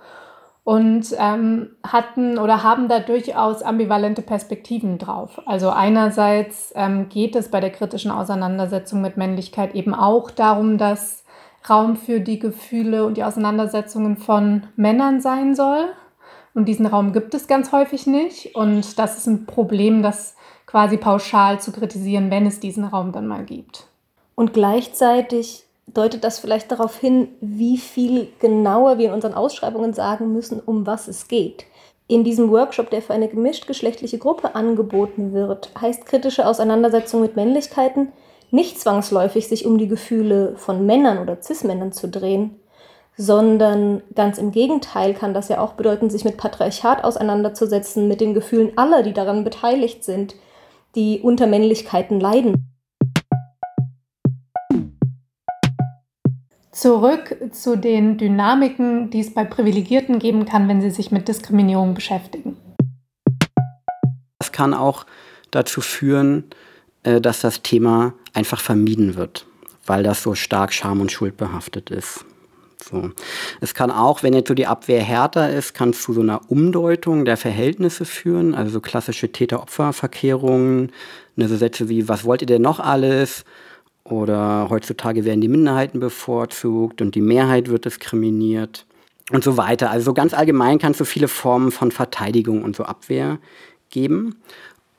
und 0.65 1.15
ähm, 1.19 1.69
hatten 1.85 2.39
oder 2.39 2.63
haben 2.63 2.89
da 2.89 2.99
durchaus 2.99 3.61
ambivalente 3.61 4.23
Perspektiven 4.23 4.97
drauf. 4.97 5.39
Also 5.45 5.69
einerseits 5.69 6.73
ähm, 6.75 7.07
geht 7.07 7.35
es 7.35 7.51
bei 7.51 7.61
der 7.61 7.69
kritischen 7.69 8.09
Auseinandersetzung 8.09 8.99
mit 8.99 9.15
Männlichkeit 9.15 9.75
eben 9.75 9.93
auch 9.93 10.31
darum, 10.31 10.79
dass 10.79 11.23
Raum 11.69 11.95
für 11.95 12.19
die 12.19 12.39
Gefühle 12.39 13.05
und 13.05 13.15
die 13.17 13.23
Auseinandersetzungen 13.23 14.17
von 14.17 14.63
Männern 14.75 15.21
sein 15.21 15.53
soll. 15.53 15.85
Und 16.55 16.65
diesen 16.65 16.87
Raum 16.87 17.13
gibt 17.13 17.35
es 17.35 17.45
ganz 17.47 17.71
häufig 17.71 18.07
nicht. 18.07 18.55
Und 18.55 18.97
das 18.97 19.19
ist 19.19 19.27
ein 19.27 19.45
Problem, 19.45 20.01
das 20.01 20.35
quasi 20.65 20.97
pauschal 20.97 21.59
zu 21.59 21.73
kritisieren, 21.73 22.31
wenn 22.31 22.47
es 22.47 22.59
diesen 22.59 22.85
Raum 22.85 23.11
dann 23.11 23.27
mal 23.27 23.45
gibt. 23.45 23.87
Und 24.33 24.53
gleichzeitig 24.53 25.64
deutet 25.87 26.23
das 26.23 26.39
vielleicht 26.39 26.71
darauf 26.71 26.97
hin, 26.97 27.29
wie 27.41 27.77
viel 27.77 28.27
genauer 28.39 28.97
wir 28.97 29.07
in 29.09 29.13
unseren 29.13 29.33
Ausschreibungen 29.33 29.93
sagen 29.93 30.33
müssen, 30.33 30.59
um 30.59 30.85
was 30.85 31.07
es 31.07 31.27
geht. 31.27 31.65
In 32.07 32.23
diesem 32.23 32.51
Workshop, 32.51 32.89
der 32.89 33.01
für 33.01 33.13
eine 33.13 33.27
gemischt-geschlechtliche 33.27 34.19
Gruppe 34.19 34.53
angeboten 34.53 35.33
wird, 35.33 35.71
heißt 35.79 36.05
kritische 36.05 36.45
Auseinandersetzung 36.45 37.21
mit 37.21 37.35
Männlichkeiten 37.35 38.11
nicht 38.51 38.79
zwangsläufig 38.79 39.47
sich 39.47 39.65
um 39.65 39.77
die 39.77 39.87
Gefühle 39.87 40.55
von 40.55 40.85
Männern 40.85 41.17
oder 41.17 41.41
Cis-Männern 41.41 41.91
zu 41.91 42.07
drehen, 42.07 42.59
sondern 43.17 44.03
ganz 44.13 44.37
im 44.37 44.51
Gegenteil 44.51 45.13
kann 45.13 45.33
das 45.33 45.49
ja 45.49 45.59
auch 45.59 45.73
bedeuten, 45.73 46.09
sich 46.09 46.25
mit 46.25 46.37
Patriarchat 46.37 47.03
auseinanderzusetzen, 47.03 48.07
mit 48.07 48.21
den 48.21 48.33
Gefühlen 48.33 48.77
aller, 48.77 49.03
die 49.03 49.13
daran 49.13 49.43
beteiligt 49.43 50.03
sind, 50.03 50.35
die 50.95 51.21
unter 51.21 51.47
Männlichkeiten 51.47 52.19
leiden. 52.19 52.74
Zurück 56.75 57.37
zu 57.53 57.77
den 57.77 58.17
Dynamiken, 58.17 59.09
die 59.09 59.21
es 59.21 59.33
bei 59.33 59.45
Privilegierten 59.45 60.19
geben 60.19 60.43
kann, 60.43 60.67
wenn 60.67 60.81
sie 60.81 60.91
sich 60.91 61.09
mit 61.09 61.29
Diskriminierung 61.29 61.93
beschäftigen. 61.93 62.57
Das 64.39 64.51
kann 64.51 64.73
auch 64.73 65.05
dazu 65.51 65.79
führen, 65.79 66.43
äh, 67.03 67.21
dass 67.21 67.39
das 67.39 67.61
Thema 67.61 68.13
einfach 68.33 68.59
vermieden 68.59 69.15
wird, 69.15 69.47
weil 69.85 70.03
das 70.03 70.21
so 70.21 70.35
stark 70.35 70.73
scham- 70.73 70.99
und 70.99 71.13
schuldbehaftet 71.13 71.91
ist. 71.91 72.25
So. 72.83 73.09
Es 73.61 73.73
kann 73.73 73.89
auch, 73.89 74.21
wenn 74.21 74.33
jetzt 74.33 74.49
so 74.49 74.53
die 74.53 74.67
Abwehr 74.67 75.01
härter 75.01 75.49
ist, 75.49 75.73
kann 75.75 75.91
es 75.91 76.01
zu 76.01 76.11
so 76.11 76.19
einer 76.19 76.51
Umdeutung 76.51 77.23
der 77.23 77.37
Verhältnisse 77.37 78.03
führen, 78.03 78.53
also 78.53 78.69
so 78.69 78.81
klassische 78.81 79.31
Täter-Opfer-Verkehrungen, 79.31 80.91
ne, 81.37 81.47
so 81.47 81.55
Sätze 81.55 81.87
wie, 81.87 82.09
was 82.09 82.25
wollt 82.25 82.41
ihr 82.41 82.47
denn 82.47 82.61
noch 82.61 82.81
alles? 82.81 83.45
Oder 84.07 84.67
heutzutage 84.69 85.25
werden 85.25 85.41
die 85.41 85.47
Minderheiten 85.47 85.99
bevorzugt 85.99 87.01
und 87.01 87.15
die 87.15 87.21
Mehrheit 87.21 87.69
wird 87.69 87.85
diskriminiert 87.85 88.85
und 89.31 89.43
so 89.43 89.57
weiter. 89.57 89.89
Also 89.89 90.05
so 90.05 90.13
ganz 90.13 90.33
allgemein 90.33 90.77
kann 90.77 90.91
es 90.91 90.99
so 90.99 91.05
viele 91.05 91.27
Formen 91.27 91.71
von 91.71 91.91
Verteidigung 91.91 92.63
und 92.63 92.75
so 92.75 92.83
Abwehr 92.83 93.39
geben. 93.89 94.35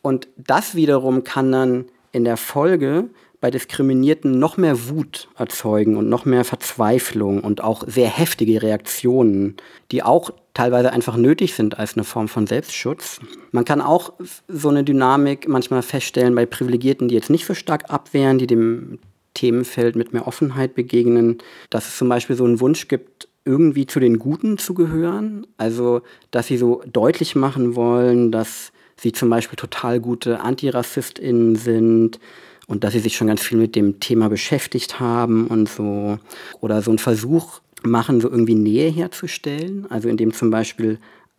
Und 0.02 0.28
das 0.36 0.74
wiederum 0.74 1.22
kann 1.22 1.52
dann 1.52 1.84
in 2.10 2.24
der 2.24 2.36
Folge 2.36 3.08
bei 3.40 3.50
Diskriminierten 3.50 4.38
noch 4.38 4.56
mehr 4.56 4.88
Wut 4.88 5.28
erzeugen 5.36 5.96
und 5.96 6.08
noch 6.08 6.24
mehr 6.24 6.44
Verzweiflung 6.44 7.40
und 7.44 7.62
auch 7.62 7.84
sehr 7.86 8.08
heftige 8.08 8.62
Reaktionen, 8.62 9.56
die 9.92 10.02
auch 10.02 10.30
teilweise 10.56 10.90
einfach 10.90 11.18
nötig 11.18 11.54
sind 11.54 11.78
als 11.78 11.94
eine 11.94 12.04
Form 12.04 12.28
von 12.28 12.46
Selbstschutz. 12.46 13.20
Man 13.52 13.66
kann 13.66 13.82
auch 13.82 14.14
so 14.48 14.70
eine 14.70 14.84
Dynamik 14.84 15.48
manchmal 15.48 15.82
feststellen 15.82 16.34
bei 16.34 16.46
Privilegierten, 16.46 17.08
die 17.08 17.14
jetzt 17.14 17.28
nicht 17.28 17.44
so 17.44 17.52
stark 17.52 17.90
abwehren, 17.90 18.38
die 18.38 18.46
dem 18.46 18.98
Themenfeld 19.34 19.96
mit 19.96 20.14
mehr 20.14 20.26
Offenheit 20.26 20.74
begegnen, 20.74 21.38
dass 21.68 21.88
es 21.88 21.98
zum 21.98 22.08
Beispiel 22.08 22.36
so 22.36 22.44
einen 22.44 22.60
Wunsch 22.60 22.88
gibt, 22.88 23.28
irgendwie 23.44 23.86
zu 23.86 24.00
den 24.00 24.18
Guten 24.18 24.56
zu 24.56 24.72
gehören. 24.72 25.46
Also, 25.58 26.00
dass 26.30 26.46
sie 26.46 26.56
so 26.56 26.82
deutlich 26.90 27.36
machen 27.36 27.76
wollen, 27.76 28.32
dass 28.32 28.72
sie 28.96 29.12
zum 29.12 29.28
Beispiel 29.28 29.56
total 29.56 30.00
gute 30.00 30.40
AntirassistInnen 30.40 31.56
sind, 31.56 32.18
und 32.66 32.82
dass 32.82 32.92
sie 32.92 32.98
sich 32.98 33.16
schon 33.16 33.28
ganz 33.28 33.42
viel 33.42 33.58
mit 33.58 33.76
dem 33.76 34.00
Thema 34.00 34.28
beschäftigt 34.28 34.98
haben 34.98 35.46
und 35.46 35.68
so 35.68 36.18
oder 36.60 36.82
so 36.82 36.90
einen 36.90 36.98
Versuch 36.98 37.60
machen, 37.86 38.20
so 38.20 38.30
irgendwie 38.30 38.54
Nähe 38.54 38.90
herzustellen, 38.90 39.86
also 39.90 40.08
indem 40.08 40.32
zum 40.32 40.50
Beispiel 40.50 40.98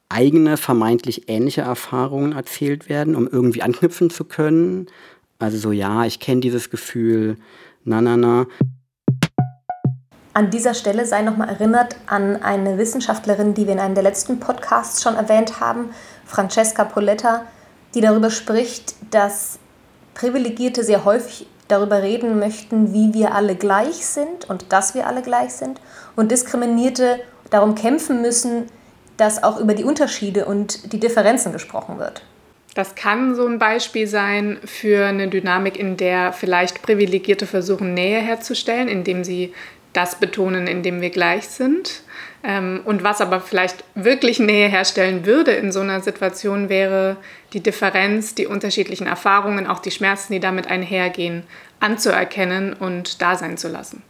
eigene 0.10 0.58
vermeintlich 0.58 1.30
ähnliche 1.30 1.62
Erfahrungen 1.62 2.32
erzählt 2.32 2.90
werden, 2.90 3.16
um 3.16 3.28
irgendwie 3.28 3.62
anknüpfen 3.62 4.10
zu 4.10 4.24
können. 4.24 4.88
Also 5.40 5.58
so, 5.58 5.72
ja, 5.72 6.06
ich 6.06 6.20
kenne 6.20 6.42
dieses 6.42 6.70
Gefühl, 6.70 7.38
na, 7.84 8.02
na, 8.02 8.18
na. 8.18 8.48
An 10.34 10.52
dieser 10.52 10.74
Stelle 10.74 11.06
sei 11.06 11.24
nochmal 11.24 11.50
erinnert 11.50 11.96
an 12.06 12.42
eine 12.42 12.78
Wissenschaftlerin, 12.78 13.54
die 13.54 13.66
wir 13.66 13.74
in 13.74 13.80
einem 13.80 13.96
der 13.96 14.04
letzten 14.04 14.40
Podcasts 14.40 15.02
schon 15.02 15.16
erwähnt 15.16 15.60
haben, 15.60 15.90
Francesca 16.26 16.86
Poletta, 16.86 17.46
die 17.96 18.02
darüber 18.02 18.30
spricht, 18.30 18.96
dass 19.12 19.58
Privilegierte 20.14 20.84
sehr 20.84 21.06
häufig 21.06 21.48
darüber 21.68 22.02
reden 22.02 22.40
möchten, 22.40 22.94
wie 22.94 23.14
wir 23.14 23.34
alle 23.34 23.56
gleich 23.56 24.06
sind 24.06 24.50
und 24.50 24.72
dass 24.72 24.96
wir 24.96 25.08
alle 25.08 25.22
gleich 25.22 25.54
sind 25.54 25.80
und 26.16 26.32
Diskriminierte 26.32 27.20
darum 27.50 27.76
kämpfen 27.76 28.22
müssen, 28.22 28.66
dass 29.18 29.44
auch 29.44 29.60
über 29.60 29.74
die 29.74 29.84
Unterschiede 29.84 30.46
und 30.46 30.94
die 30.94 31.00
Differenzen 31.00 31.52
gesprochen 31.52 32.00
wird. 32.00 32.22
Das 32.76 32.94
kann 32.94 33.34
so 33.34 33.48
ein 33.48 33.58
Beispiel 33.58 34.06
sein 34.06 34.60
für 34.64 35.08
eine 35.08 35.30
Dynamik, 35.30 35.80
in 35.80 35.98
der 35.98 36.32
vielleicht 36.32 36.84
Privilegierte 36.84 37.48
versuchen, 37.48 37.96
Nähe 37.96 38.20
herzustellen, 38.20 38.88
indem 38.88 39.24
sie 39.24 39.54
das 39.98 40.20
betonen, 40.20 40.68
indem 40.68 41.02
wir 41.02 41.10
gleich 41.10 41.48
sind. 41.48 42.04
Ähm, 42.44 42.82
und 42.86 43.04
was 43.04 43.20
aber 43.20 43.42
vielleicht 43.42 43.84
wirklich 43.96 44.40
Nähe 44.40 44.70
herstellen 44.70 45.26
würde 45.26 45.52
in 45.52 45.72
so 45.72 45.80
einer 45.80 46.02
Situation, 46.02 46.70
wäre 46.70 47.18
die 47.54 47.62
Differenz, 47.62 48.36
die 48.36 48.46
unterschiedlichen 48.46 49.08
Erfahrungen, 49.08 49.66
auch 49.66 49.80
die 49.80 49.92
Schmerzen, 49.92 50.34
die 50.34 50.40
damit 50.40 50.68
einhergehen, 50.68 51.44
anzuerkennen 51.80 52.74
und 52.74 53.22
da 53.22 53.36
sein 53.36 53.58
zu 53.58 53.68
lassen. 53.68 54.04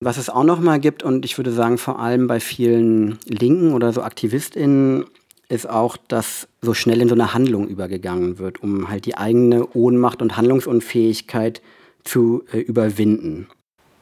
Was 0.00 0.16
es 0.16 0.30
auch 0.30 0.44
noch 0.44 0.60
mal 0.60 0.80
gibt, 0.80 1.02
und 1.02 1.24
ich 1.24 1.38
würde 1.38 1.52
sagen, 1.52 1.78
vor 1.78 1.98
allem 1.98 2.26
bei 2.26 2.40
vielen 2.40 3.18
Linken 3.26 3.72
oder 3.72 3.92
so 3.92 4.02
AktivistInnen, 4.02 5.04
ist 5.48 5.68
auch, 5.68 5.96
dass 5.96 6.48
so 6.62 6.72
schnell 6.74 7.00
in 7.02 7.08
so 7.08 7.14
eine 7.14 7.34
Handlung 7.34 7.68
übergegangen 7.68 8.38
wird, 8.38 8.62
um 8.62 8.88
halt 8.88 9.04
die 9.04 9.16
eigene 9.16 9.66
Ohnmacht 9.74 10.22
und 10.22 10.36
Handlungsunfähigkeit 10.36 11.60
zu 12.04 12.44
äh, 12.52 12.58
überwinden. 12.58 13.48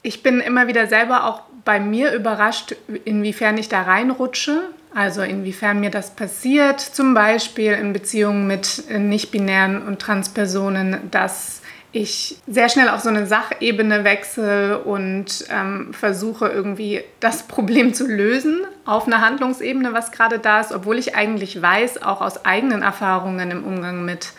Ich 0.03 0.21
bin 0.21 0.41
immer 0.41 0.67
wieder 0.67 0.87
selber 0.87 1.25
auch 1.25 1.41
bei 1.63 1.79
mir 1.79 2.13
überrascht, 2.13 2.75
inwiefern 3.05 3.57
ich 3.57 3.69
da 3.69 3.83
reinrutsche. 3.83 4.61
Also 4.93 5.21
inwiefern 5.23 5.79
mir 5.79 5.89
das 5.89 6.11
passiert, 6.11 6.79
zum 6.79 7.15
Beispiel 7.15 7.71
in 7.71 7.93
Beziehungen 7.93 8.45
mit 8.45 8.83
nicht-binären 8.89 9.81
und 9.87 9.99
Transpersonen, 9.99 11.09
dass 11.09 11.61
ich 11.93 12.37
sehr 12.47 12.69
schnell 12.69 12.89
auf 12.89 13.01
so 13.01 13.09
eine 13.09 13.25
Sachebene 13.25 14.03
wechsle 14.03 14.79
und 14.79 15.45
ähm, 15.49 15.93
versuche 15.93 16.47
irgendwie 16.47 17.03
das 17.19 17.43
Problem 17.47 17.93
zu 17.93 18.07
lösen 18.07 18.61
auf 18.85 19.07
einer 19.07 19.21
Handlungsebene, 19.21 19.93
was 19.93 20.11
gerade 20.11 20.39
da 20.39 20.59
ist, 20.59 20.73
obwohl 20.73 20.99
ich 20.99 21.15
eigentlich 21.15 21.61
weiß, 21.61 22.03
auch 22.03 22.21
aus 22.21 22.45
eigenen 22.45 22.81
Erfahrungen 22.81 23.49
im 23.51 23.63
Umgang 23.63 24.03
mit 24.05 24.33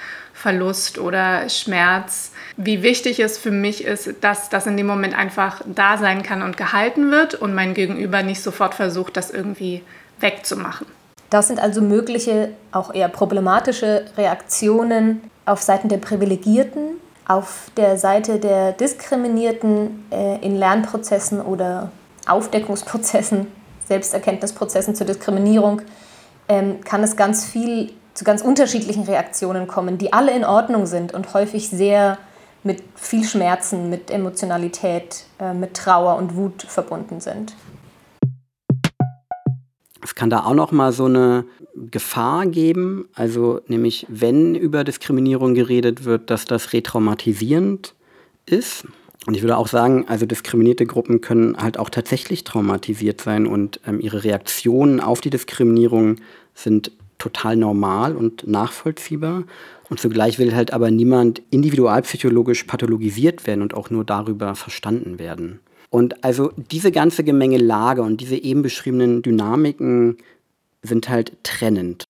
Verlust 0.45 0.99
oder 0.99 1.49
Schmerz, 1.49 2.31
wie 2.59 2.83
wichtig 2.83 3.19
es 3.19 3.39
für 3.39 3.51
mich 3.51 3.83
ist, 3.83 4.17
dass 4.21 4.51
das 4.51 4.67
in 4.67 4.77
dem 4.77 4.87
Moment 4.87 5.17
einfach 5.17 5.63
da 5.65 5.97
sein 5.97 6.23
kann 6.23 6.43
und 6.43 6.59
gehalten 6.59 7.11
wird 7.11 7.35
und 7.35 7.55
mein 7.55 7.73
Gegenüber 7.73 8.23
nicht 8.23 8.43
sofort 8.43 8.75
versucht, 8.75 9.17
das 9.17 9.31
irgendwie 9.31 9.81
wegzumachen. 10.21 10.87
Das 11.31 11.49
sind 11.49 11.61
also 11.61 11.81
mögliche, 11.81 12.51
auch 12.73 12.93
eher 12.93 13.09
problematische 13.09 14.05
Reaktionen 14.19 15.23
auf 15.47 15.63
Seiten 15.63 15.89
der 15.89 15.97
Privilegierten, 15.97 16.99
auf 17.27 17.71
der 17.79 17.97
Seite 17.97 18.39
der 18.39 18.73
Diskriminierten 18.73 20.05
äh, 20.13 20.45
in 20.45 20.59
Lernprozessen 20.59 21.41
oder 21.41 21.91
Aufdeckungsprozessen, 22.27 23.47
Selbsterkenntnisprozessen 23.89 24.95
zur 24.95 25.07
Diskriminierung, 25.07 25.81
ähm, 26.51 26.83
kann 26.85 27.03
es 27.03 27.17
ganz 27.17 27.47
viel 27.47 27.95
zu 28.15 28.25
ganz 28.25 28.43
unterschiedlichen 28.43 29.03
Reaktionen 29.03 29.67
kommen, 29.67 29.99
die 29.99 30.13
alle 30.13 30.35
in 30.35 30.45
Ordnung 30.45 30.87
sind 30.87 31.13
und 31.13 31.35
häufig 31.35 31.69
sehr 31.69 32.19
mit 32.63 32.83
viel 32.95 33.25
Schmerzen, 33.25 33.91
mit 33.91 34.11
Emotionalität, 34.11 35.25
äh, 35.39 35.53
mit 35.53 35.75
Trauer 35.75 36.17
und 36.17 36.35
Wut 36.35 36.63
verbunden 36.63 37.21
sind. 37.21 37.55
Es 40.03 40.15
kann 40.15 40.31
da 40.31 40.45
auch 40.45 40.55
noch 40.55 40.73
mal 40.73 40.93
so 40.93 41.07
eine 41.07 41.45
Gefahr 41.75 42.47
geben, 42.47 43.09
also 43.15 43.61
nämlich 43.67 44.07
wenn 44.09 44.55
über 44.55 44.85
Diskriminierung 44.85 45.55
geredet 45.55 46.05
wird, 46.05 46.31
dass 46.31 46.45
das 46.45 46.73
retraumatisierend 46.73 47.95
ist. 48.47 48.87
Und 49.27 49.35
ich 49.35 49.43
würde 49.43 49.57
auch 49.57 49.69
sagen, 49.69 50.05
also 50.07 50.27
diskriminierte 50.27 50.87
Gruppen 50.87 51.21
können 51.21 51.57
halt 51.57 51.79
auch 51.79 51.89
tatsächlich 51.89 52.45
traumatisiert 52.45 53.23
sein 53.23 53.47
und 53.47 53.81
ähm, 53.87 53.99
ihre 54.01 54.23
Reaktionen 54.25 55.01
auf 55.01 55.21
die 55.21 55.31
Diskriminierung 55.31 56.17
sind 56.55 56.93
total 57.25 57.57
normal 57.57 58.17
und 58.17 58.47
nachvollziehbar. 58.47 59.45
Und 59.89 59.99
zugleich 59.99 60.39
will 60.39 60.55
halt 60.55 60.73
aber 60.73 60.91
niemand 60.91 61.43
individualpsychologisch 61.51 62.65
pathologisiert 62.65 63.47
werden 63.47 63.63
und 63.63 63.75
auch 63.75 63.91
nur 63.91 64.05
darüber 64.05 64.55
verstanden 64.55 65.19
werden. 65.19 65.61
Und 65.89 66.23
also 66.25 66.53
diese 66.57 66.93
ganze 66.93 67.25
Gemengelage 67.25 68.03
und 68.03 68.21
diese 68.21 68.37
eben 68.37 68.63
beschriebenen 68.63 69.23
Dynamiken 69.23 70.19
sind 70.83 71.09
halt 71.09 71.37
trennend. 71.45 72.05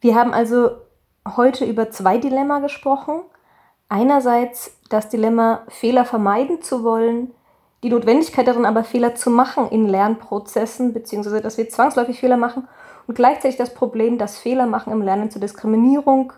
Wir 0.00 0.14
haben 0.14 0.34
also 0.34 0.70
heute 1.36 1.64
über 1.64 1.90
zwei 1.90 2.18
Dilemma 2.18 2.58
gesprochen. 2.58 3.20
Einerseits 3.88 4.76
das 4.90 5.08
Dilemma, 5.08 5.62
Fehler 5.68 6.04
vermeiden 6.04 6.60
zu 6.60 6.82
wollen, 6.82 7.30
die 7.82 7.90
Notwendigkeit 7.90 8.46
darin 8.46 8.66
aber 8.66 8.84
Fehler 8.84 9.14
zu 9.14 9.30
machen 9.30 9.68
in 9.70 9.88
Lernprozessen, 9.88 10.92
beziehungsweise 10.92 11.40
dass 11.40 11.56
wir 11.56 11.68
zwangsläufig 11.68 12.18
Fehler 12.20 12.36
machen 12.36 12.66
und 13.06 13.14
gleichzeitig 13.14 13.56
das 13.56 13.74
Problem, 13.74 14.18
dass 14.18 14.38
Fehler 14.38 14.66
machen 14.66 14.92
im 14.92 15.02
Lernen 15.02 15.30
zur 15.30 15.40
Diskriminierung 15.40 16.32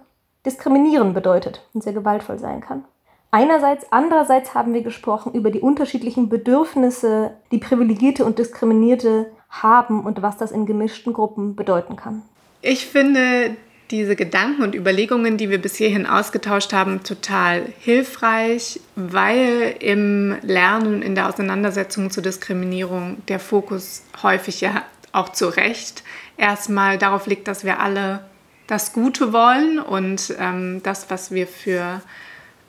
diskriminieren 0.45 1.13
bedeutet 1.13 1.61
und 1.75 1.83
sehr 1.83 1.93
gewaltvoll 1.93 2.39
sein 2.39 2.61
kann. 2.61 2.85
Einerseits, 3.33 3.87
andererseits 3.91 4.55
haben 4.55 4.73
wir 4.73 4.83
gesprochen 4.83 5.33
über 5.33 5.51
die 5.51 5.61
unterschiedlichen 5.61 6.29
Bedürfnisse, 6.29 7.33
die 7.51 7.59
Privilegierte 7.59 8.25
und 8.25 8.39
Diskriminierte 8.39 9.27
haben 9.51 10.05
und 10.05 10.23
was 10.23 10.39
das 10.39 10.53
in 10.53 10.65
gemischten 10.65 11.13
Gruppen 11.13 11.57
bedeuten 11.57 11.97
kann. 11.97 12.23
Ich 12.63 12.87
finde 12.87 13.57
diese 13.91 14.17
Gedanken 14.17 14.63
und 14.63 14.75
Überlegungen, 14.75 15.37
die 15.37 15.51
wir 15.51 15.61
bis 15.61 15.77
hierhin 15.77 16.07
ausgetauscht 16.07 16.73
haben, 16.73 17.03
total 17.05 17.67
hilfreich, 17.79 18.81
weil 18.97 19.77
im 19.81 20.37
Lernen, 20.43 21.03
in 21.03 21.15
der 21.15 21.29
Auseinandersetzung 21.29 22.11
zur 22.11 22.23
Diskriminierung 22.23 23.19
der 23.29 23.39
Fokus 23.39 24.03
häufig 24.23 24.61
ja 24.61 24.83
auch 25.17 25.31
zu 25.31 25.49
Recht 25.49 26.03
erstmal 26.37 26.99
darauf 26.99 27.27
liegt, 27.27 27.49
dass 27.49 27.65
wir 27.65 27.81
alle 27.81 28.25
das 28.67 28.93
Gute 28.93 29.33
wollen 29.33 29.79
und 29.79 30.35
ähm, 30.39 30.83
das, 30.83 31.11
was 31.11 31.31
wir 31.31 31.47
für 31.47 32.03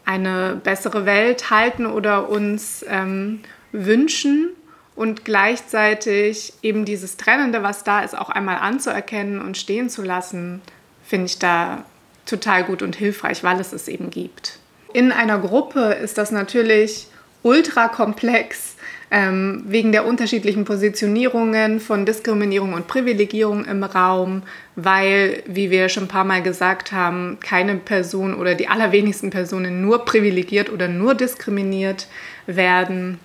eine 0.06 0.60
bessere 0.64 1.06
Welt 1.06 1.50
halten 1.50 1.86
oder 1.86 2.30
uns 2.30 2.86
ähm, 2.88 3.42
wünschen 3.72 4.50
und 4.96 5.26
gleichzeitig 5.26 6.54
eben 6.62 6.86
dieses 6.86 7.18
Trennende, 7.18 7.62
was 7.62 7.84
da 7.84 8.02
ist, 8.02 8.18
auch 8.18 8.30
einmal 8.30 8.58
anzuerkennen 8.58 9.42
und 9.42 9.58
stehen 9.58 9.90
zu 9.90 10.02
lassen, 10.02 10.62
finde 11.04 11.26
ich 11.26 11.40
da 11.40 11.84
total 12.26 12.64
gut 12.64 12.82
und 12.82 12.96
hilfreich, 12.96 13.44
weil 13.44 13.60
es 13.60 13.74
es 13.74 13.88
eben 13.88 14.10
gibt. 14.10 14.60
In 14.94 15.12
einer 15.12 15.40
Gruppe 15.40 15.94
ist 15.94 16.18
das 16.18 16.32
natürlich 16.32 17.08
ultra 17.44 17.90
komplex, 17.90 18.77
ähm, 19.10 19.64
wegen 19.66 19.92
der 19.92 20.06
unterschiedlichen 20.06 20.66
Positionierungen 20.66 21.80
von 21.80 22.06
Diskriminierung 22.06 22.74
und 22.74 22.88
Privilegierung 22.88 23.64
im 23.66 23.84
Raum, 23.84 24.44
weil, 24.76 25.44
wie 25.46 25.72
wir 25.72 25.88
schon 25.90 26.04
ein 26.04 26.10
paar 26.10 26.26
Mal 26.26 26.42
gesagt 26.42 26.92
haben, 26.92 27.38
keine 27.40 27.76
Person 27.76 28.36
oder 28.36 28.56
die 28.56 28.68
allerwenigsten 28.68 29.30
Personen 29.30 29.82
nur 29.82 30.04
privilegiert 30.06 30.70
oder 30.72 30.88
nur 30.90 31.16
diskriminiert 31.16 32.08
werden 32.48 33.20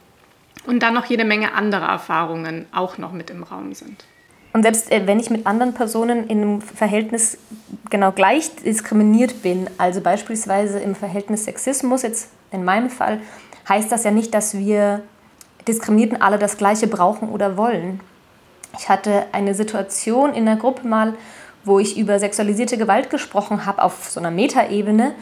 und 0.67 0.83
dann 0.83 0.95
noch 0.95 1.07
jede 1.07 1.25
Menge 1.25 1.55
andere 1.55 1.87
Erfahrungen 1.87 2.67
auch 2.73 2.99
noch 2.99 3.13
mit 3.13 3.31
im 3.31 3.43
Raum 3.43 3.75
sind. 3.75 4.05
Und 4.53 4.63
selbst 4.63 4.93
äh, 4.93 5.07
wenn 5.07 5.19
ich 5.19 5.31
mit 5.31 5.47
anderen 5.47 5.75
Personen 5.75 6.29
in 6.29 6.43
einem 6.43 6.61
Verhältnis 6.61 7.39
genau 7.91 8.13
gleich 8.13 8.55
diskriminiert 8.57 9.43
bin, 9.43 9.69
also 9.79 10.01
beispielsweise 10.01 10.79
im 10.79 10.95
Verhältnis 10.95 11.45
Sexismus, 11.45 12.03
jetzt 12.03 12.31
in 12.53 12.65
meinem 12.65 12.91
Fall, 12.91 13.21
heißt 13.69 13.91
das 13.91 14.05
ja 14.05 14.11
nicht, 14.11 14.35
dass 14.35 14.57
wir 14.57 15.03
Diskriminierten 15.69 16.21
alle 16.21 16.39
das 16.39 16.57
Gleiche 16.57 16.87
brauchen 16.87 17.29
oder 17.29 17.57
wollen. 17.57 18.01
Ich 18.79 18.89
hatte 18.89 19.27
eine 19.33 19.55
Situation 19.55 20.35
in 20.35 20.47
der 20.47 20.57
Gruppe 20.57 20.87
mal, 20.87 21.15
wo 21.65 21.79
ich 21.79 21.97
über 21.97 22.19
sexualisierte 22.19 22.77
Gewalt 22.77 23.11
gesprochen 23.11 23.67
habe 23.67 23.83
auf 23.83 24.09
so 24.11 24.19
einer 24.19 24.31
Metaebene 24.31 25.15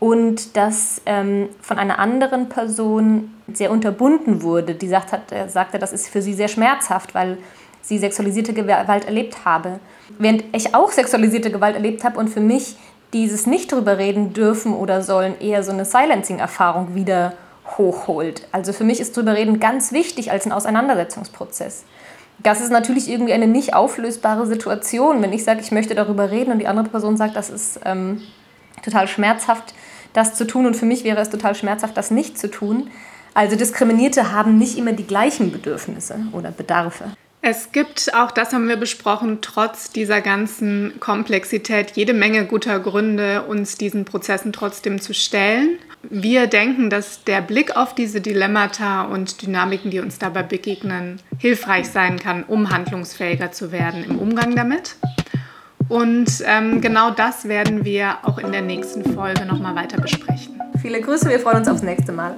und 0.00 0.56
das 0.56 1.00
ähm, 1.06 1.48
von 1.60 1.78
einer 1.78 1.98
anderen 1.98 2.48
Person 2.48 3.34
sehr 3.52 3.70
unterbunden 3.70 4.42
wurde, 4.42 4.74
die 4.74 4.88
sagt 4.88 5.12
hat, 5.12 5.32
äh, 5.32 5.48
sagte, 5.48 5.78
das 5.78 5.92
ist 5.92 6.08
für 6.08 6.22
sie 6.22 6.34
sehr 6.34 6.48
schmerzhaft, 6.48 7.14
weil 7.14 7.38
sie 7.82 7.98
sexualisierte 7.98 8.52
Gewalt 8.52 9.06
erlebt 9.06 9.44
habe. 9.44 9.80
Während 10.18 10.44
ich 10.52 10.74
auch 10.74 10.92
sexualisierte 10.92 11.50
Gewalt 11.50 11.74
erlebt 11.74 12.04
habe 12.04 12.18
und 12.18 12.28
für 12.28 12.40
mich 12.40 12.76
dieses 13.12 13.46
nicht 13.46 13.72
drüber 13.72 13.98
reden 13.98 14.34
dürfen 14.34 14.74
oder 14.74 15.02
sollen 15.02 15.40
eher 15.40 15.62
so 15.62 15.72
eine 15.72 15.84
Silencing-Erfahrung 15.84 16.94
wieder 16.94 17.32
hochholt. 17.76 18.46
Also 18.52 18.72
für 18.72 18.84
mich 18.84 19.00
ist 19.00 19.16
drüber 19.16 19.34
reden 19.34 19.60
ganz 19.60 19.92
wichtig 19.92 20.30
als 20.30 20.46
ein 20.46 20.52
Auseinandersetzungsprozess. 20.52 21.84
das 22.40 22.60
ist 22.60 22.70
natürlich 22.70 23.08
irgendwie 23.10 23.32
eine 23.32 23.48
nicht 23.48 23.74
auflösbare 23.74 24.46
Situation. 24.46 25.22
Wenn 25.22 25.32
ich 25.32 25.44
sage, 25.44 25.60
ich 25.60 25.72
möchte 25.72 25.94
darüber 25.94 26.30
reden 26.30 26.52
und 26.52 26.60
die 26.60 26.68
andere 26.68 26.88
Person 26.88 27.16
sagt, 27.16 27.34
das 27.36 27.50
ist 27.50 27.80
ähm, 27.84 28.22
total 28.84 29.08
schmerzhaft, 29.08 29.74
das 30.12 30.34
zu 30.34 30.46
tun 30.46 30.66
und 30.66 30.74
für 30.74 30.86
mich 30.86 31.04
wäre 31.04 31.20
es 31.20 31.30
total 31.30 31.54
schmerzhaft, 31.54 31.96
das 31.96 32.10
nicht 32.10 32.38
zu 32.38 32.48
tun. 32.50 32.90
Also 33.34 33.56
Diskriminierte 33.56 34.32
haben 34.32 34.56
nicht 34.56 34.78
immer 34.78 34.92
die 34.92 35.06
gleichen 35.06 35.52
Bedürfnisse 35.52 36.16
oder 36.32 36.50
Bedarfe. 36.50 37.12
Es 37.40 37.70
gibt, 37.70 38.12
auch 38.14 38.32
das 38.32 38.52
haben 38.52 38.68
wir 38.68 38.76
besprochen, 38.76 39.38
trotz 39.42 39.90
dieser 39.90 40.20
ganzen 40.20 40.98
Komplexität 40.98 41.92
jede 41.94 42.12
Menge 42.12 42.44
guter 42.46 42.80
Gründe, 42.80 43.42
uns 43.42 43.76
diesen 43.76 44.04
Prozessen 44.04 44.52
trotzdem 44.52 45.00
zu 45.00 45.14
stellen. 45.14 45.78
Wir 46.02 46.48
denken, 46.48 46.90
dass 46.90 47.22
der 47.24 47.40
Blick 47.40 47.76
auf 47.76 47.94
diese 47.94 48.20
Dilemmata 48.20 49.02
und 49.02 49.42
Dynamiken, 49.42 49.90
die 49.90 50.00
uns 50.00 50.18
dabei 50.18 50.42
begegnen, 50.42 51.20
hilfreich 51.38 51.88
sein 51.88 52.18
kann, 52.18 52.42
um 52.42 52.70
handlungsfähiger 52.70 53.52
zu 53.52 53.70
werden 53.70 54.04
im 54.04 54.18
Umgang 54.18 54.56
damit. 54.56 54.96
Und 55.88 56.42
ähm, 56.44 56.80
genau 56.80 57.10
das 57.10 57.48
werden 57.48 57.84
wir 57.84 58.18
auch 58.24 58.38
in 58.38 58.52
der 58.52 58.62
nächsten 58.62 59.14
Folge 59.14 59.46
nochmal 59.46 59.74
weiter 59.74 60.00
besprechen. 60.00 60.60
Viele 60.82 61.00
Grüße, 61.00 61.28
wir 61.28 61.40
freuen 61.40 61.58
uns 61.58 61.68
aufs 61.68 61.82
nächste 61.82 62.12
Mal. 62.12 62.36